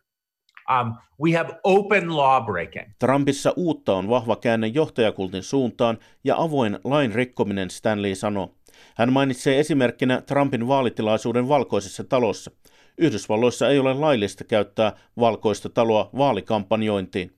Um, 0.69 0.93
we 1.21 1.31
have 1.38 1.59
open 1.63 2.17
law 2.17 2.45
breaking. 2.45 2.91
Trumpissa 3.00 3.53
uutta 3.55 3.93
on 3.93 4.09
vahva 4.09 4.35
käänne 4.35 4.67
johtajakultin 4.67 5.43
suuntaan 5.43 5.97
ja 6.23 6.35
avoin 6.38 6.79
lain 6.83 7.13
rikkominen, 7.13 7.69
Stanley 7.69 8.15
sanoo. 8.15 8.55
Hän 8.95 9.13
mainitsee 9.13 9.59
esimerkkinä 9.59 10.21
Trumpin 10.21 10.67
vaalitilaisuuden 10.67 11.47
valkoisessa 11.47 12.03
talossa. 12.03 12.51
Yhdysvalloissa 12.97 13.69
ei 13.69 13.79
ole 13.79 13.93
laillista 13.93 14.43
käyttää 14.43 14.93
valkoista 15.19 15.69
taloa 15.69 16.09
vaalikampanjointiin. 16.17 17.31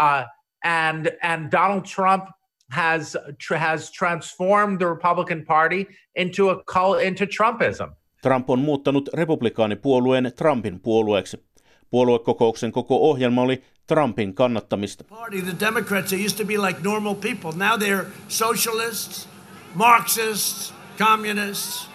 Uh, 0.00 0.24
and 0.64 1.10
and 1.22 1.50
Donald 1.52 1.84
Trump 1.84 2.24
has 2.70 3.16
tra- 3.38 3.58
has 3.58 3.90
transformed 3.90 4.78
the 4.78 4.86
Republican 4.86 5.44
Party 5.44 5.86
into 6.14 6.50
a 6.50 6.64
cult 6.64 7.00
into 7.02 7.26
Trumpism. 7.26 7.90
Trump 8.22 8.50
on 8.50 8.58
muuttanut 8.58 9.08
republikaanipuolueen 9.14 10.32
Trumpin 10.36 10.80
puolueeksi. 10.80 11.44
Puoluekokouksen 11.90 12.72
koko 12.72 12.96
ohjelma 12.96 13.42
oli 13.42 13.62
Trumpin 13.86 14.34
kannattamista. 14.34 15.04
Party, 15.04 15.42
the 15.42 15.64
Democrats, 15.66 16.10
they 16.10 16.24
used 16.24 16.36
to 16.36 16.44
be 16.44 16.58
like 16.58 16.80
normal 16.84 17.14
people. 17.14 17.52
Now 17.52 17.76
they're 17.78 18.06
socialists, 18.28 19.28
Marxists, 19.74 20.74
communists. 20.98 21.90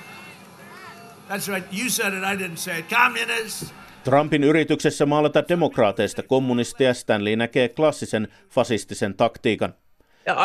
That's 1.28 1.48
right. 1.48 1.66
You 1.72 1.90
said 1.90 2.14
it. 2.14 2.24
I 2.24 2.36
didn't 2.36 2.58
say 2.58 2.80
it. 2.80 2.90
Communists. 2.90 3.74
Trumpin 4.06 4.44
yrityksessä 4.44 5.06
maalata 5.06 5.44
demokraateista 5.50 6.24
kommunisteja 6.24 6.94
Stanley 6.94 7.36
näkee 7.36 7.70
klassisen 7.70 8.28
fasistisen 8.50 9.16
taktiikan. 9.16 9.74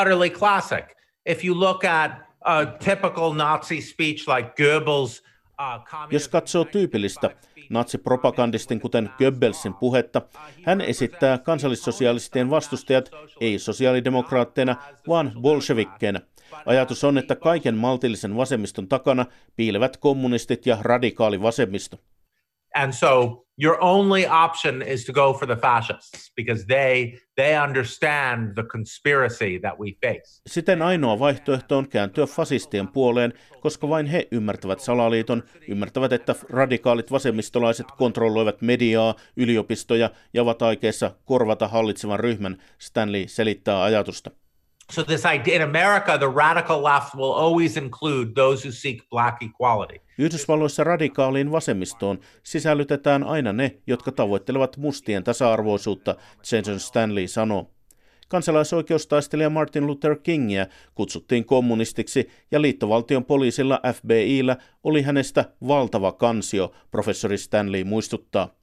Utterly 0.01 0.31
classic. 0.31 0.85
If 1.27 1.45
you 1.45 1.61
look 1.61 1.85
at 1.85 2.13
a 2.41 2.67
typical 2.67 3.33
Nazi 3.33 3.81
speech 3.81 4.29
like 4.29 4.51
Goebbels, 4.57 5.23
uh, 5.61 6.11
jos 6.11 6.29
katsoo 6.29 6.65
tyypillistä 6.65 7.31
natsipropagandistin 7.71 8.81
kuten 8.81 9.11
Goebbelsin 9.19 9.75
puhetta, 9.75 10.23
hän 10.65 10.81
esittää 10.81 11.39
kansallissosialistien 11.39 12.51
vastustajat 12.51 13.11
ei 13.41 13.59
sosiaalidemokraatteina, 13.59 14.77
vaan 15.09 15.33
bolshevikkeina. 15.41 16.21
Ajatus 16.67 17.05
on, 17.05 17.19
että 17.19 17.37
kaiken 17.37 17.75
maltillisen 17.75 18.37
vasemmiston 18.37 18.89
takana 18.89 19.27
piilevät 19.57 19.97
kommunistit 19.97 20.67
ja 20.67 20.79
radikaali 20.81 21.43
vasemmisto. 21.43 21.99
And 22.75 22.93
so 22.93 23.45
your 23.63 23.77
only 23.81 24.27
option 24.27 24.83
is 24.83 25.05
to 25.05 25.13
go 25.13 25.33
for 25.33 25.47
the 25.47 25.57
fascists 25.57 26.33
because 26.37 26.67
they 26.67 27.19
they 27.37 27.57
understand 27.57 28.55
the 28.55 28.63
conspiracy 28.63 29.59
that 29.59 29.79
we 29.79 29.93
face. 30.01 30.43
Siten 30.47 30.83
ainoa 30.83 31.19
vaihtoehto 31.19 31.79
on 31.79 31.89
kääntyä 31.89 32.27
fasistien 32.27 32.89
puoleen, 32.89 33.33
koska 33.61 33.89
vain 33.89 34.07
he 34.07 34.29
ymmärtävät 34.31 34.81
salaliiton, 34.81 35.43
ymmärtävät, 35.69 36.13
että 36.13 36.35
radikaalit 36.51 37.11
vasemmistolaiset 37.11 37.87
kontrolloivat 37.99 38.63
mediaa, 38.63 39.15
yliopistoja 39.37 40.11
ja 40.35 40.43
ovat 40.43 40.63
aikeissa 40.63 41.11
korvata 41.25 41.69
hallitsevan 41.69 42.21
ryhmän, 42.21 42.63
Stanley 42.79 43.29
selittää 43.29 43.83
ajatusta. 43.83 44.31
So 44.91 45.05
this 45.05 45.25
idea 45.25 45.57
in 45.57 45.63
America, 45.63 46.19
the 46.19 46.29
radical 46.29 46.83
left 46.83 47.15
will 47.15 47.33
always 47.33 47.77
include 47.77 48.35
those 48.35 48.69
who 48.69 48.73
seek 48.73 49.11
black 49.11 49.43
equality. 49.43 50.01
Yhdysvalloissa 50.19 50.85
radikaaliin 50.85 51.51
vasemmistoon 51.53 52.19
sisällytetään 52.43 53.25
aina 53.25 53.53
ne, 53.53 53.77
jotka 53.87 54.13
tavoittelevat 54.13 54.77
mustien 54.77 55.25
tasa-arvoisuutta, 55.25 56.15
Jason 56.53 56.81
Stanley 56.81 57.29
sanoo. 57.29 57.71
Kansalaisoikeustaistelija 58.29 59.51
Martin 59.51 59.87
Luther 59.87 60.17
Kingia 60.17 60.67
kutsuttiin 60.95 61.45
kommunistiksi 61.45 62.29
ja 62.51 62.63
liittovaltion 62.63 63.25
poliisilla 63.25 63.81
FBIllä 63.95 64.57
oli 64.85 65.03
hänestä 65.03 65.45
valtava 65.69 66.13
kansio, 66.13 66.73
professori 66.91 67.39
Stanley 67.39 67.85
muistuttaa. 67.85 68.60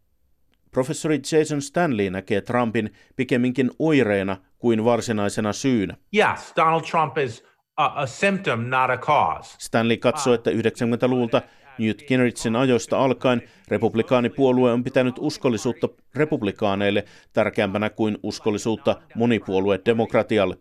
Professori 0.71 1.19
Jason 1.31 1.62
Stanley 1.62 2.09
näkee 2.09 2.41
Trumpin 2.41 2.89
pikemminkin 3.15 3.71
oireena 3.79 4.38
kuin 4.57 4.86
varsinaisena 4.86 5.53
syynä. 5.53 5.97
Yes, 6.15 6.53
Donald 6.55 6.81
Trump 6.91 7.17
is 7.17 7.43
a, 7.77 7.86
a 7.86 8.05
symptom, 8.05 8.59
not 8.59 8.89
a 8.89 8.97
cause. 8.97 9.55
Stanley 9.59 9.97
katsoo, 9.97 10.33
että 10.33 10.51
90-luvulta 10.51 11.41
Newt 11.77 12.03
Gingrichsin 12.07 12.55
ajoista 12.55 13.00
alkaen 13.00 13.41
republikaanipuolue 13.67 14.71
on 14.71 14.83
pitänyt 14.83 15.15
uskollisuutta 15.19 15.89
republikaaneille 16.15 17.05
tärkeämpänä 17.33 17.89
kuin 17.89 18.17
uskollisuutta 18.24 18.95
monipuolue-demokratialle. 19.15 20.57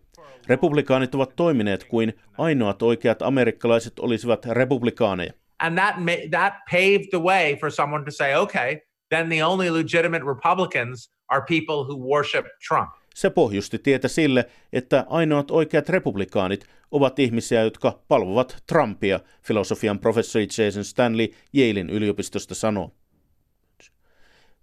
Republikaanit 0.48 1.14
ovat 1.14 1.36
toimineet 1.36 1.84
kuin 1.84 2.14
ainoat 2.38 2.82
oikeat 2.82 3.22
amerikkalaiset 3.22 3.98
olisivat 3.98 4.44
republikaaneja. 4.44 5.32
And 5.58 5.78
that, 5.78 5.94
that 6.30 6.52
paved 6.70 7.08
the 7.10 7.20
way 7.20 7.56
for 7.56 7.70
someone 7.70 8.04
to 8.04 8.10
say, 8.10 8.34
okay, 8.34 8.76
then 9.08 9.28
the 9.28 9.44
only 9.44 9.70
legitimate 9.70 10.24
Republicans 10.24 11.10
are 11.28 11.44
people 11.48 11.84
who 11.84 11.96
worship 11.96 12.46
Trump. 12.68 12.90
Se 13.14 13.30
pohjusti 13.30 13.78
tietä 13.78 14.08
sille, 14.08 14.44
että 14.72 15.06
ainoat 15.08 15.50
oikeat 15.50 15.88
republikaanit 15.88 16.66
ovat 16.90 17.18
ihmisiä, 17.18 17.62
jotka 17.62 18.00
palvovat 18.08 18.62
Trumpia, 18.66 19.20
filosofian 19.42 19.98
professori 19.98 20.46
Jason 20.58 20.84
Stanley 20.84 21.28
Yalein 21.54 21.90
yliopistosta 21.90 22.54
sanoo. 22.54 22.90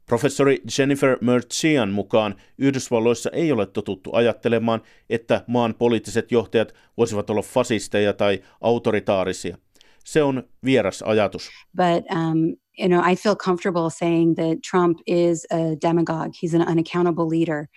Professori 0.05 0.61
Jennifer 0.77 1.17
Merchian 1.21 1.89
mukaan 1.89 2.35
Yhdysvalloissa 2.57 3.29
ei 3.33 3.51
ole 3.51 3.65
totuttu 3.65 4.09
ajattelemaan, 4.13 4.81
että 5.09 5.43
maan 5.47 5.75
poliittiset 5.75 6.31
johtajat 6.31 6.73
voisivat 6.97 7.29
olla 7.29 7.41
fasisteja 7.41 8.13
tai 8.13 8.39
autoritaarisia. 8.61 9.57
Se 10.05 10.23
on 10.23 10.43
vieras 10.65 11.01
ajatus. 11.01 11.49
But 11.77 12.05
um, 12.11 12.55
you 12.79 12.87
know, 12.87 13.01
I 13.11 13.15
feel 13.15 13.35
comfortable 13.35 13.89
saying 13.89 14.35
that 14.35 14.61
Trump 14.71 14.99
is 15.07 15.45
a 15.51 15.75
demagogue. 15.81 16.33
He's 16.43 16.53
an 16.53 16.67
unaccountable 16.67 17.27
leader. 17.29 17.67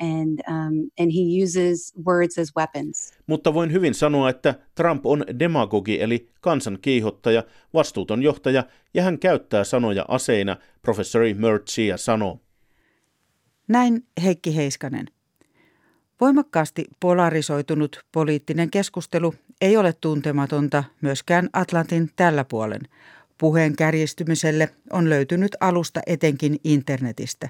And, 0.00 0.40
um, 0.48 0.90
and 0.98 1.12
he 1.12 1.42
uses 1.42 1.92
words 2.06 2.38
as 2.38 2.52
weapons. 2.56 3.12
Mutta 3.26 3.54
voin 3.54 3.72
hyvin 3.72 3.94
sanoa, 3.94 4.30
että 4.30 4.54
Trump 4.74 5.06
on 5.06 5.24
demagogi 5.38 6.00
eli 6.00 6.28
kansan 6.40 6.78
kiihottaja, 6.80 7.42
vastuuton 7.74 8.22
johtaja 8.22 8.64
ja 8.94 9.02
hän 9.02 9.18
käyttää 9.18 9.64
sanoja 9.64 10.04
aseina, 10.08 10.56
professori 10.82 11.34
Mertzia 11.34 11.96
sanoo. 11.96 12.40
Näin 13.68 14.06
Heikki 14.22 14.56
Heiskanen. 14.56 15.06
Voimakkaasti 16.20 16.84
polarisoitunut 17.00 18.04
poliittinen 18.12 18.70
keskustelu 18.70 19.34
ei 19.60 19.76
ole 19.76 19.92
tuntematonta 20.00 20.84
myöskään 21.00 21.48
Atlantin 21.52 22.10
tällä 22.16 22.44
puolen. 22.44 22.80
Puheen 23.38 23.76
kärjistymiselle 23.76 24.68
on 24.92 25.10
löytynyt 25.10 25.56
alusta 25.60 26.00
etenkin 26.06 26.56
internetistä. 26.64 27.48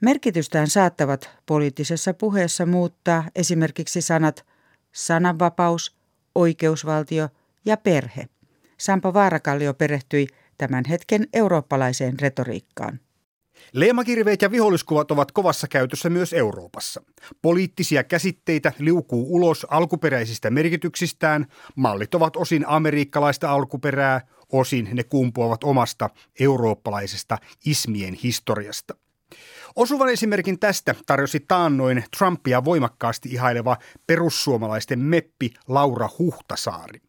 Merkitystään 0.00 0.66
saattavat 0.66 1.30
poliittisessa 1.46 2.14
puheessa 2.14 2.66
muuttaa 2.66 3.24
esimerkiksi 3.34 4.00
sanat 4.00 4.46
sananvapaus, 4.92 5.96
oikeusvaltio 6.34 7.28
ja 7.64 7.76
perhe. 7.76 8.28
Sampo 8.78 9.14
Vaarakallio 9.14 9.74
perehtyi 9.74 10.26
tämän 10.58 10.84
hetken 10.88 11.26
eurooppalaiseen 11.32 12.20
retoriikkaan. 12.20 13.00
Leemakirveet 13.72 14.42
ja 14.42 14.50
viholliskuvat 14.50 15.10
ovat 15.10 15.32
kovassa 15.32 15.68
käytössä 15.68 16.10
myös 16.10 16.32
Euroopassa. 16.32 17.02
Poliittisia 17.42 18.04
käsitteitä 18.04 18.72
liukuu 18.78 19.36
ulos 19.36 19.66
alkuperäisistä 19.70 20.50
merkityksistään, 20.50 21.46
mallit 21.76 22.14
ovat 22.14 22.36
osin 22.36 22.64
amerikkalaista 22.68 23.50
alkuperää, 23.50 24.20
osin 24.52 24.88
ne 24.92 25.04
kumpuavat 25.04 25.64
omasta 25.64 26.10
eurooppalaisesta 26.40 27.38
ismien 27.66 28.14
historiasta. 28.14 28.94
Osuvan 29.76 30.08
esimerkin 30.08 30.58
tästä 30.58 30.94
tarjosi 31.06 31.40
taannoin 31.48 32.04
Trumpia 32.18 32.64
voimakkaasti 32.64 33.28
ihaileva 33.28 33.76
perussuomalaisten 34.06 34.98
meppi 34.98 35.54
Laura 35.68 36.08
Huhtasaari. 36.18 37.00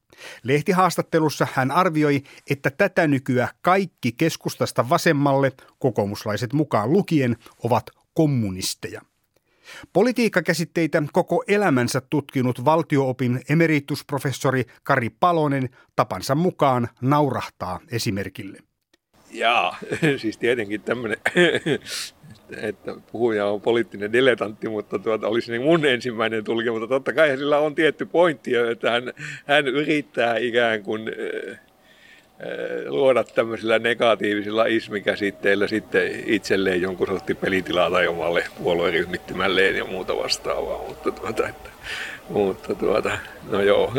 Lehtihaastattelussa 0.44 1.48
hän 1.54 1.72
arvioi, 1.72 2.24
että 2.50 2.72
tätä 2.72 3.08
nykyä 3.08 3.50
kaikki 3.62 4.12
keskustasta 4.12 4.90
vasemmalle, 4.90 5.52
kokoomuslaiset 5.80 6.54
mukaan 6.54 6.94
lukien, 6.94 7.38
ovat 7.64 7.90
kommunisteja. 8.14 9.02
Politiikkakäsitteitä 9.94 11.04
koko 11.14 11.44
elämänsä 11.48 12.02
tutkinut 12.10 12.66
valtioopin 12.66 13.42
emeritusprofessori 13.50 14.64
Kari 14.84 15.10
Palonen 15.10 15.70
tapansa 15.96 16.36
mukaan 16.36 16.88
naurahtaa 17.02 17.80
esimerkille. 17.92 18.58
Jaa, 19.32 19.78
siis 20.22 20.38
tietenkin 20.38 20.82
tämmöinen 20.82 21.18
että 22.58 22.96
puhuja 23.12 23.46
on 23.46 23.62
poliittinen 23.62 24.14
dilettantti, 24.14 24.70
mutta 24.70 25.00
tuota, 25.00 25.28
olisi 25.28 25.52
niin 25.52 25.62
mun 25.62 25.86
ensimmäinen 25.86 26.44
tulkinta, 26.44 26.72
mutta 26.72 26.88
totta 26.88 27.14
kai 27.14 27.38
sillä 27.38 27.58
on 27.60 27.76
tietty 27.76 28.06
pointti, 28.06 28.56
että 28.56 28.92
hän, 28.92 29.04
hän 29.46 29.68
yrittää 29.68 30.38
ikään 30.38 30.84
kuin 30.84 31.02
luoda 32.88 33.24
tämmöisillä 33.24 33.80
negatiivisilla 33.80 34.66
ismikäsitteillä 34.66 35.68
sitten 35.68 36.24
itselleen 36.26 36.82
jonkun 36.82 37.08
sortin 37.08 37.38
pelitilaa 37.38 37.92
tai 37.92 38.08
omalle 38.08 38.46
puolueryhmittymälleen 38.64 39.76
ja 39.76 39.86
muuta 39.86 40.18
vastaavaa, 40.18 40.88
mutta 40.88 41.12
tuota, 41.12 41.48
että, 41.48 41.70
mutta 42.30 42.76
tuota, 42.76 43.18
no 43.50 43.62
joo. 43.62 43.94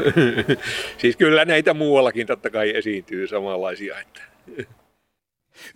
siis 0.98 1.16
kyllä 1.16 1.44
näitä 1.44 1.74
muuallakin 1.74 2.26
totta 2.26 2.50
kai 2.50 2.76
esiintyy 2.76 3.26
samanlaisia, 3.26 4.00
että 4.00 4.22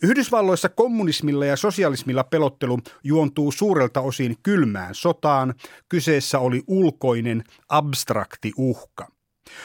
Yhdysvalloissa 0.03 0.69
kommunismilla 0.69 1.47
ja 1.47 1.57
sosialismilla 1.57 2.25
pelottelu 2.25 2.79
juontuu 3.05 3.53
suurelta 3.53 4.01
osin 4.01 4.37
kylmään 4.43 4.95
sotaan. 4.95 5.55
Kyseessä 5.89 6.39
oli 6.39 6.63
ulkoinen, 6.67 7.45
abstrakti 7.69 8.53
uhka. 8.57 9.09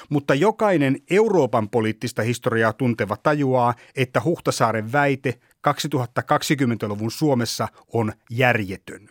Mutta 0.10 0.34
jokainen 0.34 0.98
Euroopan 1.10 1.70
poliittista 1.70 2.22
historiaa 2.22 2.74
tunteva 2.74 3.18
tajuaa, 3.18 3.74
että 3.96 4.22
Huhtasaaren 4.26 4.92
väite 4.92 5.40
2020-luvun 5.68 7.12
Suomessa 7.12 7.68
on 7.94 8.14
järjetön. 8.30 9.10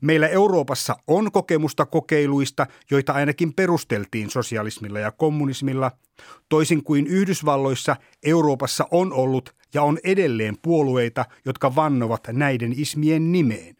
Meillä 0.00 0.28
Euroopassa 0.28 0.96
on 1.06 1.32
kokemusta 1.32 1.86
kokeiluista, 1.86 2.66
joita 2.90 3.12
ainakin 3.12 3.54
perusteltiin 3.54 4.30
sosialismilla 4.30 4.98
ja 4.98 5.12
kommunismilla. 5.12 5.92
Toisin 6.48 6.84
kuin 6.84 7.06
Yhdysvalloissa, 7.06 7.96
Euroopassa 8.22 8.86
on 8.90 9.12
ollut 9.12 9.54
ja 9.74 9.82
on 9.82 9.98
edelleen 10.04 10.56
puolueita, 10.62 11.24
jotka 11.44 11.74
vannovat 11.74 12.28
näiden 12.32 12.74
ismien 12.76 13.32
nimeen. 13.32 13.76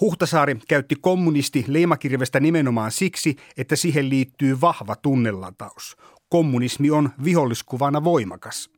Huhtasaari 0.00 0.56
käytti 0.68 0.96
kommunisti 1.00 1.64
leimakirvestä 1.68 2.40
nimenomaan 2.40 2.90
siksi, 2.90 3.36
että 3.56 3.76
siihen 3.76 4.10
liittyy 4.10 4.60
vahva 4.60 4.96
tunnelataus. 4.96 5.96
Kommunismi 6.28 6.90
on 6.90 7.10
viholliskuvana 7.24 8.04
voimakas. 8.04 8.70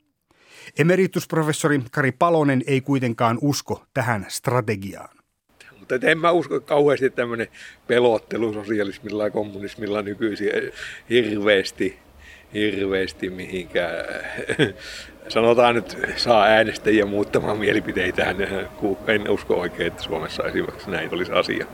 Emeritusprofessori 0.78 1.80
Kari 1.90 2.12
Palonen 2.12 2.62
ei 2.66 2.80
kuitenkaan 2.80 3.38
usko 3.42 3.84
tähän 3.94 4.26
strategiaan. 4.28 5.16
Mutta 5.78 5.94
en 6.02 6.18
mä 6.18 6.30
usko 6.30 6.60
kauheasti 6.60 7.10
tämmöinen 7.10 7.48
pelottelu 7.86 8.52
sosialismilla 8.52 9.24
ja 9.24 9.30
kommunismilla 9.30 10.02
nykyisin 10.02 10.50
hirveästi, 11.10 11.98
hirveästi 12.54 13.30
mihinkään. 13.30 14.04
Sanotaan 15.28 15.74
nyt, 15.74 15.98
saa 16.16 16.44
äänestäjiä 16.44 17.06
muuttamaan 17.06 17.58
mielipiteitään. 17.58 18.36
En 19.06 19.30
usko 19.30 19.54
oikein, 19.54 19.86
että 19.86 20.02
Suomessa 20.02 20.42
esimerkiksi 20.42 20.90
näin 20.90 21.14
olisi 21.14 21.32
asia. 21.32 21.66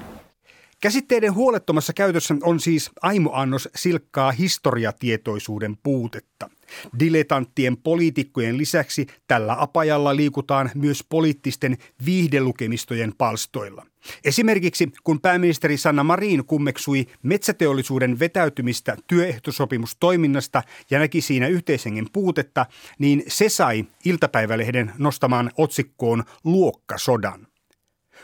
Käsitteiden 0.83 1.35
huolettomassa 1.35 1.93
käytössä 1.93 2.35
on 2.43 2.61
siis 2.61 2.91
aimoannos 3.03 3.69
silkkaa 3.75 4.33
historiatietoisuuden 4.33 5.77
puutetta. 5.83 6.51
Diletanttien 6.99 7.77
poliitikkojen 7.77 8.59
lisäksi 8.59 9.07
tällä 9.27 9.57
apajalla 9.59 10.17
liikutaan 10.17 10.71
myös 10.75 11.05
poliittisten 11.09 11.77
viihdelukemistojen 12.05 13.13
palstoilla. 13.19 13.87
Esimerkiksi 14.25 14.93
kun 15.05 15.21
pääministeri 15.21 15.77
Sanna 15.77 16.05
Marin 16.05 16.45
kummeksui 16.45 17.07
metsäteollisuuden 17.23 18.19
vetäytymistä 18.19 18.97
työehtosopimustoiminnasta 19.07 20.63
ja 20.91 20.99
näki 20.99 21.21
siinä 21.21 21.49
yhteishengen 21.49 22.07
puutetta, 22.13 22.67
niin 22.99 23.23
se 23.29 23.49
sai 23.49 23.85
iltapäivälehden 24.05 24.93
nostamaan 24.99 25.51
otsikkoon 25.59 26.25
luokkasodan. 26.45 27.47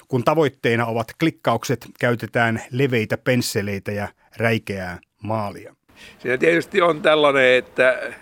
Kun 0.08 0.24
tavoitteena 0.24 0.86
ovat 0.86 1.12
klikkaukset, 1.20 1.86
käytetään 2.00 2.62
leveitä 2.70 3.18
pensseleitä 3.18 3.92
ja 3.92 4.08
räikeää 4.36 4.98
maalia. 5.22 5.74
Siinä 6.18 6.38
tietysti 6.38 6.82
on 6.82 7.02
tällainen, 7.02 7.54
että 7.54 8.12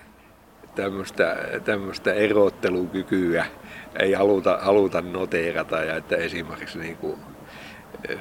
tämmöistä, 0.75 1.37
tämmöistä 1.65 2.13
erottelukykyä 2.13 3.47
ei 3.99 4.13
haluta, 4.13 4.59
haluta 4.63 5.01
noteerata 5.01 5.85
ja 5.85 5.97
että 5.97 6.17
esimerkiksi 6.17 6.79
niin 6.79 6.97
kuin 6.97 7.19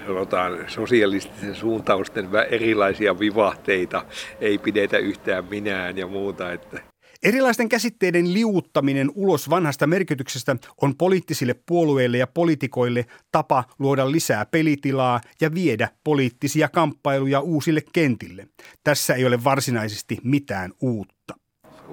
sanotaan 0.08 0.60
sosialistisen 0.68 1.56
suuntausten 1.56 2.30
erilaisia 2.50 3.20
vivahteita 3.20 4.06
ei 4.40 4.58
pidetä 4.58 4.98
yhtään 4.98 5.46
minään 5.46 5.98
ja 5.98 6.08
muuta. 6.08 6.52
Että 6.52 6.80
Erilaisten 7.24 7.70
käsitteiden 7.70 8.34
liuuttaminen 8.34 9.12
ulos 9.16 9.50
vanhasta 9.50 9.88
merkityksestä 9.88 10.56
on 10.82 10.98
poliittisille 10.98 11.56
puolueille 11.66 12.18
ja 12.18 12.28
poliitikoille 12.28 13.06
tapa 13.32 13.64
luoda 13.80 14.12
lisää 14.12 14.46
pelitilaa 14.46 15.22
ja 15.42 15.54
viedä 15.54 15.90
poliittisia 16.04 16.70
kamppailuja 16.70 17.40
uusille 17.40 17.82
kentille. 17.94 18.48
Tässä 18.84 19.14
ei 19.14 19.26
ole 19.26 19.44
varsinaisesti 19.44 20.18
mitään 20.24 20.72
uutta. 20.82 21.36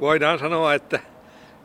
Voidaan 0.01 0.39
sanoa, 0.39 0.75
että 0.75 1.01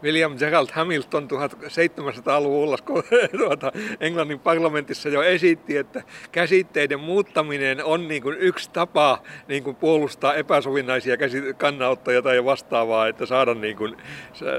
William 0.04 0.38
Gerald 0.38 0.68
Hamilton 0.74 1.28
1700-luvulla 1.32 2.78
tuota, 3.38 3.72
Englannin 4.00 4.40
parlamentissa 4.40 5.10
jo 5.10 5.24
esitti, 5.24 5.78
että 5.78 6.04
käsitteiden 6.32 7.00
muuttaminen 7.00 7.86
on 7.86 8.08
niin 8.08 8.22
kuin 8.22 8.38
yksi 8.40 8.70
tapa 8.72 9.22
niin 9.48 9.64
kuin 9.64 9.76
puolustaa 9.76 10.36
epäsovinnaisia 10.36 11.18
kannanottoja 11.58 12.22
tai 12.22 12.46
vastaavaa, 12.46 13.08
että 13.08 13.26
saada, 13.26 13.54
niin 13.54 13.78
kuin, 13.78 13.98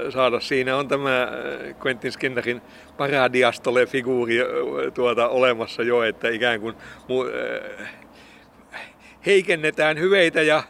saada. 0.09 0.39
Siinä 0.39 0.77
on 0.77 0.87
tämä 0.87 1.23
äh, 1.23 1.29
Quentin 1.85 2.11
Skinnerin 2.11 2.61
paradiastole-figuuri 2.97 4.39
äh, 4.41 4.93
tuota, 4.93 5.27
olemassa 5.27 5.83
jo, 5.83 6.03
että 6.03 6.29
ikään 6.29 6.61
kuin 6.61 6.75
äh, 7.79 7.89
heikennetään 9.25 9.99
hyveitä 9.99 10.41
ja 10.41 10.63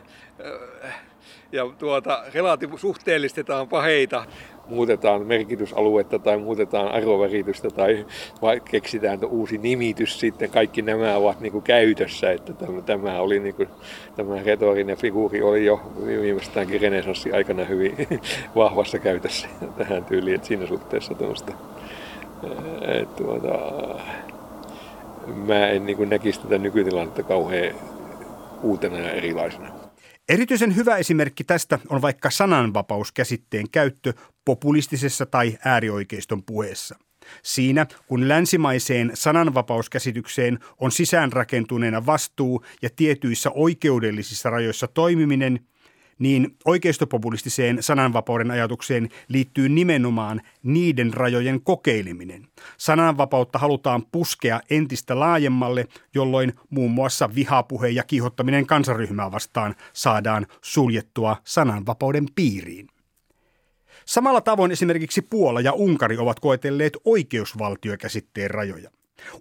ja 1.51 1.67
tuota, 1.77 2.23
relatiiv- 2.33 2.77
suhteellistetaan 2.77 3.67
paheita 3.67 4.25
muutetaan 4.69 5.25
merkitysaluetta 5.25 6.19
tai 6.19 6.37
muutetaan 6.37 6.87
arvoväritystä 6.87 7.69
tai 7.69 8.05
keksitään 8.71 9.25
uusi 9.25 9.57
nimitys 9.57 10.19
sitten, 10.19 10.49
kaikki 10.49 10.81
nämä 10.81 11.15
ovat 11.15 11.39
niin 11.39 11.51
kuin 11.51 11.63
käytössä, 11.63 12.31
että 12.31 12.53
tämä, 12.85 13.19
oli 13.19 13.39
niin 13.39 13.55
kuin, 13.55 13.69
tämä 14.15 14.43
retorinen 14.43 14.97
figuuri 14.97 15.41
oli 15.41 15.65
jo 15.65 15.81
viimeistäänkin 16.05 16.81
renesanssi 16.81 17.31
aikana 17.31 17.63
hyvin 17.63 17.95
vahvassa 18.55 18.99
käytössä 18.99 19.47
tähän 19.77 20.05
tyyliin, 20.05 20.35
että 20.35 20.47
siinä 20.47 20.67
suhteessa 20.67 21.13
tuosta, 21.13 21.53
tuota, 23.17 23.59
mä 25.45 25.67
en 25.67 25.85
niin 25.85 25.97
kuin 25.97 26.09
näkisi 26.09 26.41
tätä 26.41 26.57
nykytilannetta 26.57 27.23
kauhean 27.23 27.75
uutena 28.63 28.99
ja 28.99 29.11
erilaisena. 29.11 29.78
Erityisen 30.29 30.75
hyvä 30.75 30.97
esimerkki 30.97 31.43
tästä 31.43 31.79
on 31.89 32.01
vaikka 32.01 32.29
sananvapauskäsitteen 32.29 33.69
käyttö 33.71 34.13
populistisessa 34.45 35.25
tai 35.25 35.57
äärioikeiston 35.65 36.43
puheessa. 36.43 36.95
Siinä, 37.43 37.85
kun 38.07 38.27
länsimaiseen 38.27 39.11
sananvapauskäsitykseen 39.13 40.59
on 40.77 40.91
sisäänrakentuneena 40.91 42.05
vastuu 42.05 42.65
ja 42.81 42.89
tietyissä 42.95 43.49
oikeudellisissa 43.53 44.49
rajoissa 44.49 44.87
toimiminen– 44.87 45.59
niin 46.19 46.55
oikeistopopulistiseen 46.65 47.83
sananvapauden 47.83 48.51
ajatukseen 48.51 49.09
liittyy 49.27 49.69
nimenomaan 49.69 50.41
niiden 50.63 51.13
rajojen 51.13 51.61
kokeileminen. 51.61 52.47
Sananvapautta 52.77 53.59
halutaan 53.59 54.05
puskea 54.11 54.61
entistä 54.69 55.19
laajemmalle, 55.19 55.87
jolloin 56.13 56.53
muun 56.69 56.91
muassa 56.91 57.35
vihapuhe 57.35 57.89
ja 57.89 58.03
kiihottaminen 58.03 58.65
kansaryhmää 58.65 59.31
vastaan 59.31 59.75
saadaan 59.93 60.47
suljettua 60.61 61.37
sananvapauden 61.43 62.25
piiriin. 62.35 62.87
Samalla 64.05 64.41
tavoin 64.41 64.71
esimerkiksi 64.71 65.21
Puola 65.21 65.61
ja 65.61 65.73
Unkari 65.73 66.17
ovat 66.17 66.39
koetelleet 66.39 66.97
oikeusvaltiokäsitteen 67.05 68.51
rajoja. 68.51 68.89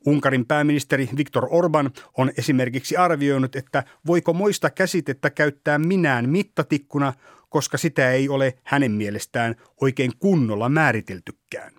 Unkarin 0.07 0.47
pääministeri 0.47 1.09
Viktor 1.17 1.47
Orban 1.51 1.91
on 2.17 2.33
esimerkiksi 2.39 2.97
arvioinut, 2.97 3.57
että 3.57 3.85
voiko 4.07 4.33
moista 4.33 4.71
käsitettä 4.71 5.31
käyttää 5.31 5.79
minään 5.79 6.29
mittatikkuna, 6.29 7.13
koska 7.49 7.79
sitä 7.79 8.11
ei 8.11 8.29
ole 8.29 8.59
hänen 8.65 8.93
mielestään 8.93 9.57
oikein 9.81 10.13
kunnolla 10.19 10.69
määriteltykään. 10.69 11.78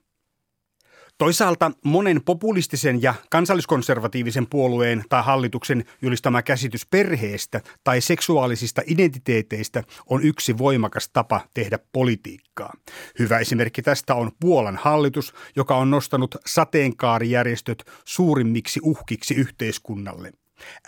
Toisaalta 1.19 1.71
monen 1.83 2.21
populistisen 2.25 3.01
ja 3.01 3.13
kansalliskonservatiivisen 3.29 4.47
puolueen 4.47 5.03
tai 5.09 5.23
hallituksen 5.23 5.85
julistama 6.01 6.41
käsitys 6.41 6.85
perheestä 6.85 7.61
tai 7.83 8.01
seksuaalisista 8.01 8.81
identiteeteistä 8.87 9.83
on 10.09 10.23
yksi 10.23 10.57
voimakas 10.57 11.09
tapa 11.13 11.41
tehdä 11.53 11.79
politiikkaa. 11.93 12.73
Hyvä 13.19 13.39
esimerkki 13.39 13.81
tästä 13.81 14.15
on 14.15 14.31
Puolan 14.39 14.77
hallitus, 14.77 15.33
joka 15.55 15.75
on 15.75 15.91
nostanut 15.91 16.35
sateenkaarijärjestöt 16.45 17.83
suurimmiksi 18.05 18.79
uhkiksi 18.83 19.33
yhteiskunnalle. 19.33 20.31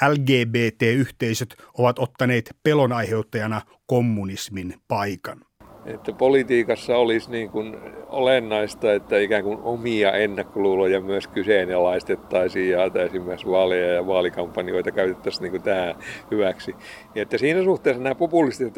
LGBT-yhteisöt 0.08 1.56
ovat 1.78 2.00
ottaneet 2.00 2.56
pelon 2.63 2.91
aiheuttajana 2.91 3.62
kommunismin 3.86 4.76
paikan 4.88 5.41
että 5.86 6.13
politiikassa 6.13 6.98
olisi 6.98 7.32
niin 7.32 7.50
kuin 7.50 7.76
olennaista, 8.12 8.93
että 8.93 9.19
ikään 9.19 9.43
kuin 9.43 9.60
omia 9.63 10.12
ennakkoluuloja 10.12 11.02
myös 11.02 11.28
kyseenalaistettaisiin 11.28 12.69
ja 12.69 12.80
esimerkiksi 13.06 13.47
vaaleja 13.47 13.93
ja 13.93 14.08
vaalikampanjoita 14.08 14.91
käytettäisiin 14.91 15.43
niin 15.43 15.52
kuin 15.52 15.63
tähän 15.63 15.95
hyväksi. 16.32 16.76
Ja 17.15 17.21
että 17.21 17.38
siinä 17.38 17.63
suhteessa 17.63 18.04
nämä 18.04 18.15
populistit 18.15 18.74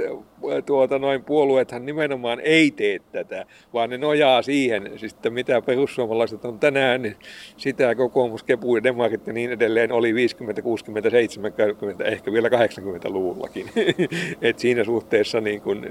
tuota, 0.65 0.99
noin 0.99 1.23
puolueethan 1.23 1.85
nimenomaan 1.85 2.39
ei 2.39 2.71
tee 2.71 2.99
tätä, 3.11 3.45
vaan 3.73 3.89
ne 3.89 3.97
nojaa 3.97 4.41
siihen, 4.41 4.91
siis 4.95 5.13
että 5.13 5.29
mitä 5.29 5.61
perussuomalaiset 5.61 6.45
on 6.45 6.59
tänään, 6.59 7.01
niin 7.01 7.15
sitä 7.57 7.95
kokoomus, 7.95 8.43
kepu 8.43 8.75
ja 8.75 8.83
demarit 8.83 9.27
ja 9.27 9.33
niin 9.33 9.51
edelleen 9.51 9.91
oli 9.91 10.15
50, 10.15 10.61
60, 10.61 11.09
70, 11.09 12.03
ehkä 12.03 12.31
vielä 12.31 12.49
80-luvullakin. 12.49 13.69
Et 14.41 14.59
siinä 14.59 14.83
suhteessa 14.83 15.41
niin 15.41 15.61
kuin, 15.61 15.87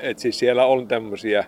et 0.00 0.18
siis 0.18 0.38
siellä 0.38 0.66
on 0.66 0.88
tämmöisiä 0.88 1.44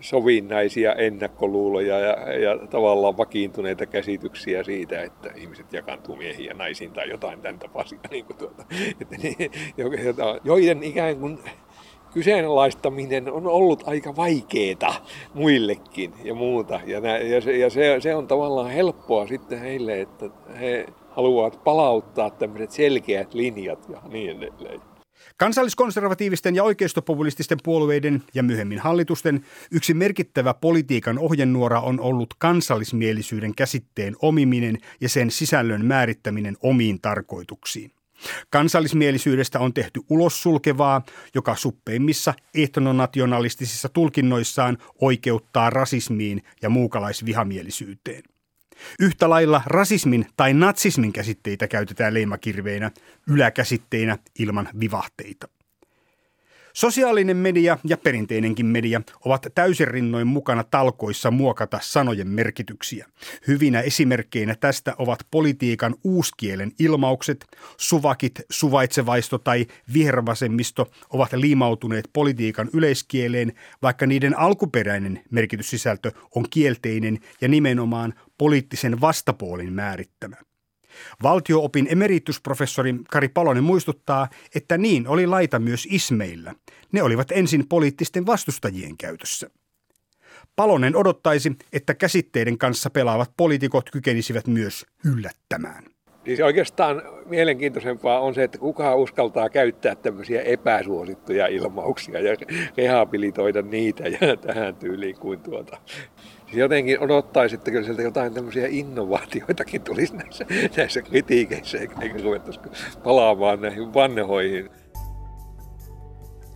sovinnaisia 0.00 0.94
ennakkoluuloja 0.94 1.98
ja, 1.98 2.32
ja 2.32 2.58
tavallaan 2.70 3.16
vakiintuneita 3.16 3.86
käsityksiä 3.86 4.62
siitä, 4.62 5.02
että 5.02 5.30
ihmiset 5.36 5.72
jakaantuu 5.72 6.16
miehiin 6.16 6.48
ja 6.48 6.54
naisiin 6.54 6.92
tai 6.92 7.10
jotain 7.10 7.40
tämän 7.40 7.58
tapaisia. 7.58 7.98
Niin 8.10 8.24
kuin 8.24 8.36
tuota, 8.36 8.64
että 9.00 9.16
niin, 9.16 9.50
joiden 10.44 10.82
ikään 10.82 11.16
kuin 11.16 11.38
kyseenalaistaminen 12.12 13.32
on 13.32 13.46
ollut 13.46 13.82
aika 13.86 14.16
vaikeeta 14.16 14.94
muillekin 15.34 16.14
ja 16.24 16.34
muuta. 16.34 16.80
Ja, 16.86 17.00
nä, 17.00 17.18
ja, 17.18 17.40
se, 17.40 17.56
ja 17.56 17.70
se, 17.70 17.96
se 18.00 18.14
on 18.14 18.26
tavallaan 18.26 18.70
helppoa 18.70 19.26
sitten 19.26 19.60
heille, 19.60 20.00
että 20.00 20.30
he 20.60 20.86
haluavat 21.10 21.64
palauttaa 21.64 22.30
tämmöiset 22.30 22.70
selkeät 22.70 23.34
linjat 23.34 23.88
ja 23.88 24.02
niin 24.08 24.36
edelleen. 24.36 24.80
Kansalliskonservatiivisten 25.38 26.54
ja 26.54 26.64
oikeistopopulististen 26.64 27.58
puolueiden 27.64 28.22
ja 28.34 28.42
myöhemmin 28.42 28.78
hallitusten 28.78 29.44
yksi 29.70 29.94
merkittävä 29.94 30.54
politiikan 30.54 31.18
ohjenuora 31.18 31.80
on 31.80 32.00
ollut 32.00 32.34
kansallismielisyyden 32.38 33.54
käsitteen 33.54 34.16
omiminen 34.22 34.78
ja 35.00 35.08
sen 35.08 35.30
sisällön 35.30 35.84
määrittäminen 35.84 36.56
omiin 36.62 37.00
tarkoituksiin. 37.00 37.90
Kansallismielisyydestä 38.50 39.60
on 39.60 39.74
tehty 39.74 40.00
ulos 40.08 40.42
sulkevaa, 40.42 41.02
joka 41.34 41.56
suppeimmissa 41.56 42.34
etnonationalistisissa 42.54 43.88
tulkinnoissaan 43.88 44.78
oikeuttaa 45.00 45.70
rasismiin 45.70 46.42
ja 46.62 46.68
muukalaisvihamielisyyteen. 46.68 48.22
Yhtä 49.00 49.30
lailla 49.30 49.62
rasismin 49.66 50.26
tai 50.36 50.54
natsismin 50.54 51.12
käsitteitä 51.12 51.68
käytetään 51.68 52.14
leimakirveinä, 52.14 52.90
yläkäsitteinä 53.26 54.18
ilman 54.38 54.68
vivahteita. 54.80 55.48
Sosiaalinen 56.78 57.36
media 57.36 57.78
ja 57.84 57.96
perinteinenkin 57.96 58.66
media 58.66 59.00
ovat 59.24 59.46
täysin 59.54 59.88
rinnoin 59.88 60.26
mukana 60.26 60.64
talkoissa 60.64 61.30
muokata 61.30 61.78
sanojen 61.82 62.28
merkityksiä. 62.28 63.06
Hyvinä 63.46 63.80
esimerkkeinä 63.80 64.54
tästä 64.54 64.94
ovat 64.98 65.18
politiikan 65.30 65.94
uuskielen 66.04 66.72
ilmaukset, 66.78 67.46
suvakit, 67.76 68.40
suvaitsevaisto 68.50 69.38
tai 69.38 69.66
vihervasemmisto 69.92 70.90
ovat 71.10 71.32
liimautuneet 71.32 72.10
politiikan 72.12 72.68
yleiskieleen, 72.72 73.52
vaikka 73.82 74.06
niiden 74.06 74.38
alkuperäinen 74.38 75.24
merkityssisältö 75.30 76.12
on 76.34 76.44
kielteinen 76.50 77.18
ja 77.40 77.48
nimenomaan 77.48 78.14
poliittisen 78.38 79.00
vastapuolin 79.00 79.72
määrittämä. 79.72 80.36
Valtioopin 81.22 81.86
emeritusprofessori 81.90 82.94
Kari 83.10 83.28
Palonen 83.28 83.64
muistuttaa, 83.64 84.28
että 84.54 84.78
niin 84.78 85.08
oli 85.08 85.26
laita 85.26 85.58
myös 85.58 85.88
ismeillä. 85.90 86.54
Ne 86.92 87.02
olivat 87.02 87.32
ensin 87.32 87.68
poliittisten 87.68 88.26
vastustajien 88.26 88.96
käytössä. 88.96 89.50
Palonen 90.56 90.96
odottaisi, 90.96 91.52
että 91.72 91.94
käsitteiden 91.94 92.58
kanssa 92.58 92.90
pelaavat 92.90 93.32
poliitikot 93.36 93.90
kykenisivät 93.90 94.46
myös 94.46 94.86
yllättämään. 95.04 95.84
Siis 96.28 96.40
oikeastaan 96.40 97.02
mielenkiintoisempaa 97.26 98.20
on 98.20 98.34
se, 98.34 98.44
että 98.44 98.58
kuka 98.58 98.94
uskaltaa 98.94 99.48
käyttää 99.48 99.94
tämmöisiä 99.94 100.42
epäsuosittuja 100.42 101.46
ilmauksia 101.46 102.20
ja 102.20 102.36
rehabilitoida 102.76 103.62
niitä 103.62 104.04
ja 104.08 104.36
tähän 104.36 104.76
tyyliin 104.76 105.18
kuin 105.18 105.40
tuota 105.40 105.78
jotenkin 106.52 107.00
odottaisi, 107.00 107.54
että 107.54 107.70
kyllä 107.70 107.84
sieltä 107.84 108.02
jotain 108.02 108.34
tämmöisiä 108.34 108.66
innovaatioitakin 108.70 109.82
tulisi 109.82 110.16
näissä, 110.16 110.46
näissä 110.76 111.02
kritiikeissä, 111.02 111.78
eikä 111.78 112.22
ruvettaisi 112.22 112.60
palaamaan 113.02 113.60
näihin 113.60 113.94
vanhoihin. 113.94 114.70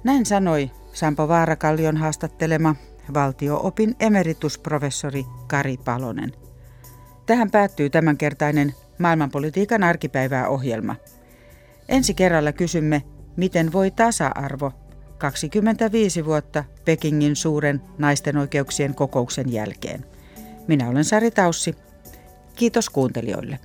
Näin 0.04 0.26
sanoi 0.26 0.70
Sampo 0.92 1.28
Vaarakallion 1.28 1.96
haastattelema 1.96 2.74
valtioopin 3.14 3.96
emeritusprofessori 4.00 5.24
Kari 5.48 5.76
Palonen. 5.84 6.32
Tähän 7.26 7.50
päättyy 7.50 7.90
tämänkertainen 7.90 8.74
maailmanpolitiikan 9.02 9.82
arkipäivää 9.82 10.48
ohjelma. 10.48 10.96
Ensi 11.88 12.14
kerralla 12.14 12.52
kysymme, 12.52 13.02
miten 13.36 13.72
voi 13.72 13.90
tasa-arvo 13.90 14.72
25 15.18 16.24
vuotta 16.24 16.64
Pekingin 16.84 17.36
suuren 17.36 17.82
naisten 17.98 18.36
oikeuksien 18.36 18.94
kokouksen 18.94 19.52
jälkeen. 19.52 20.04
Minä 20.68 20.88
olen 20.88 21.04
Sari 21.04 21.30
Taussi. 21.30 21.74
Kiitos 22.56 22.90
kuuntelijoille. 22.90 23.58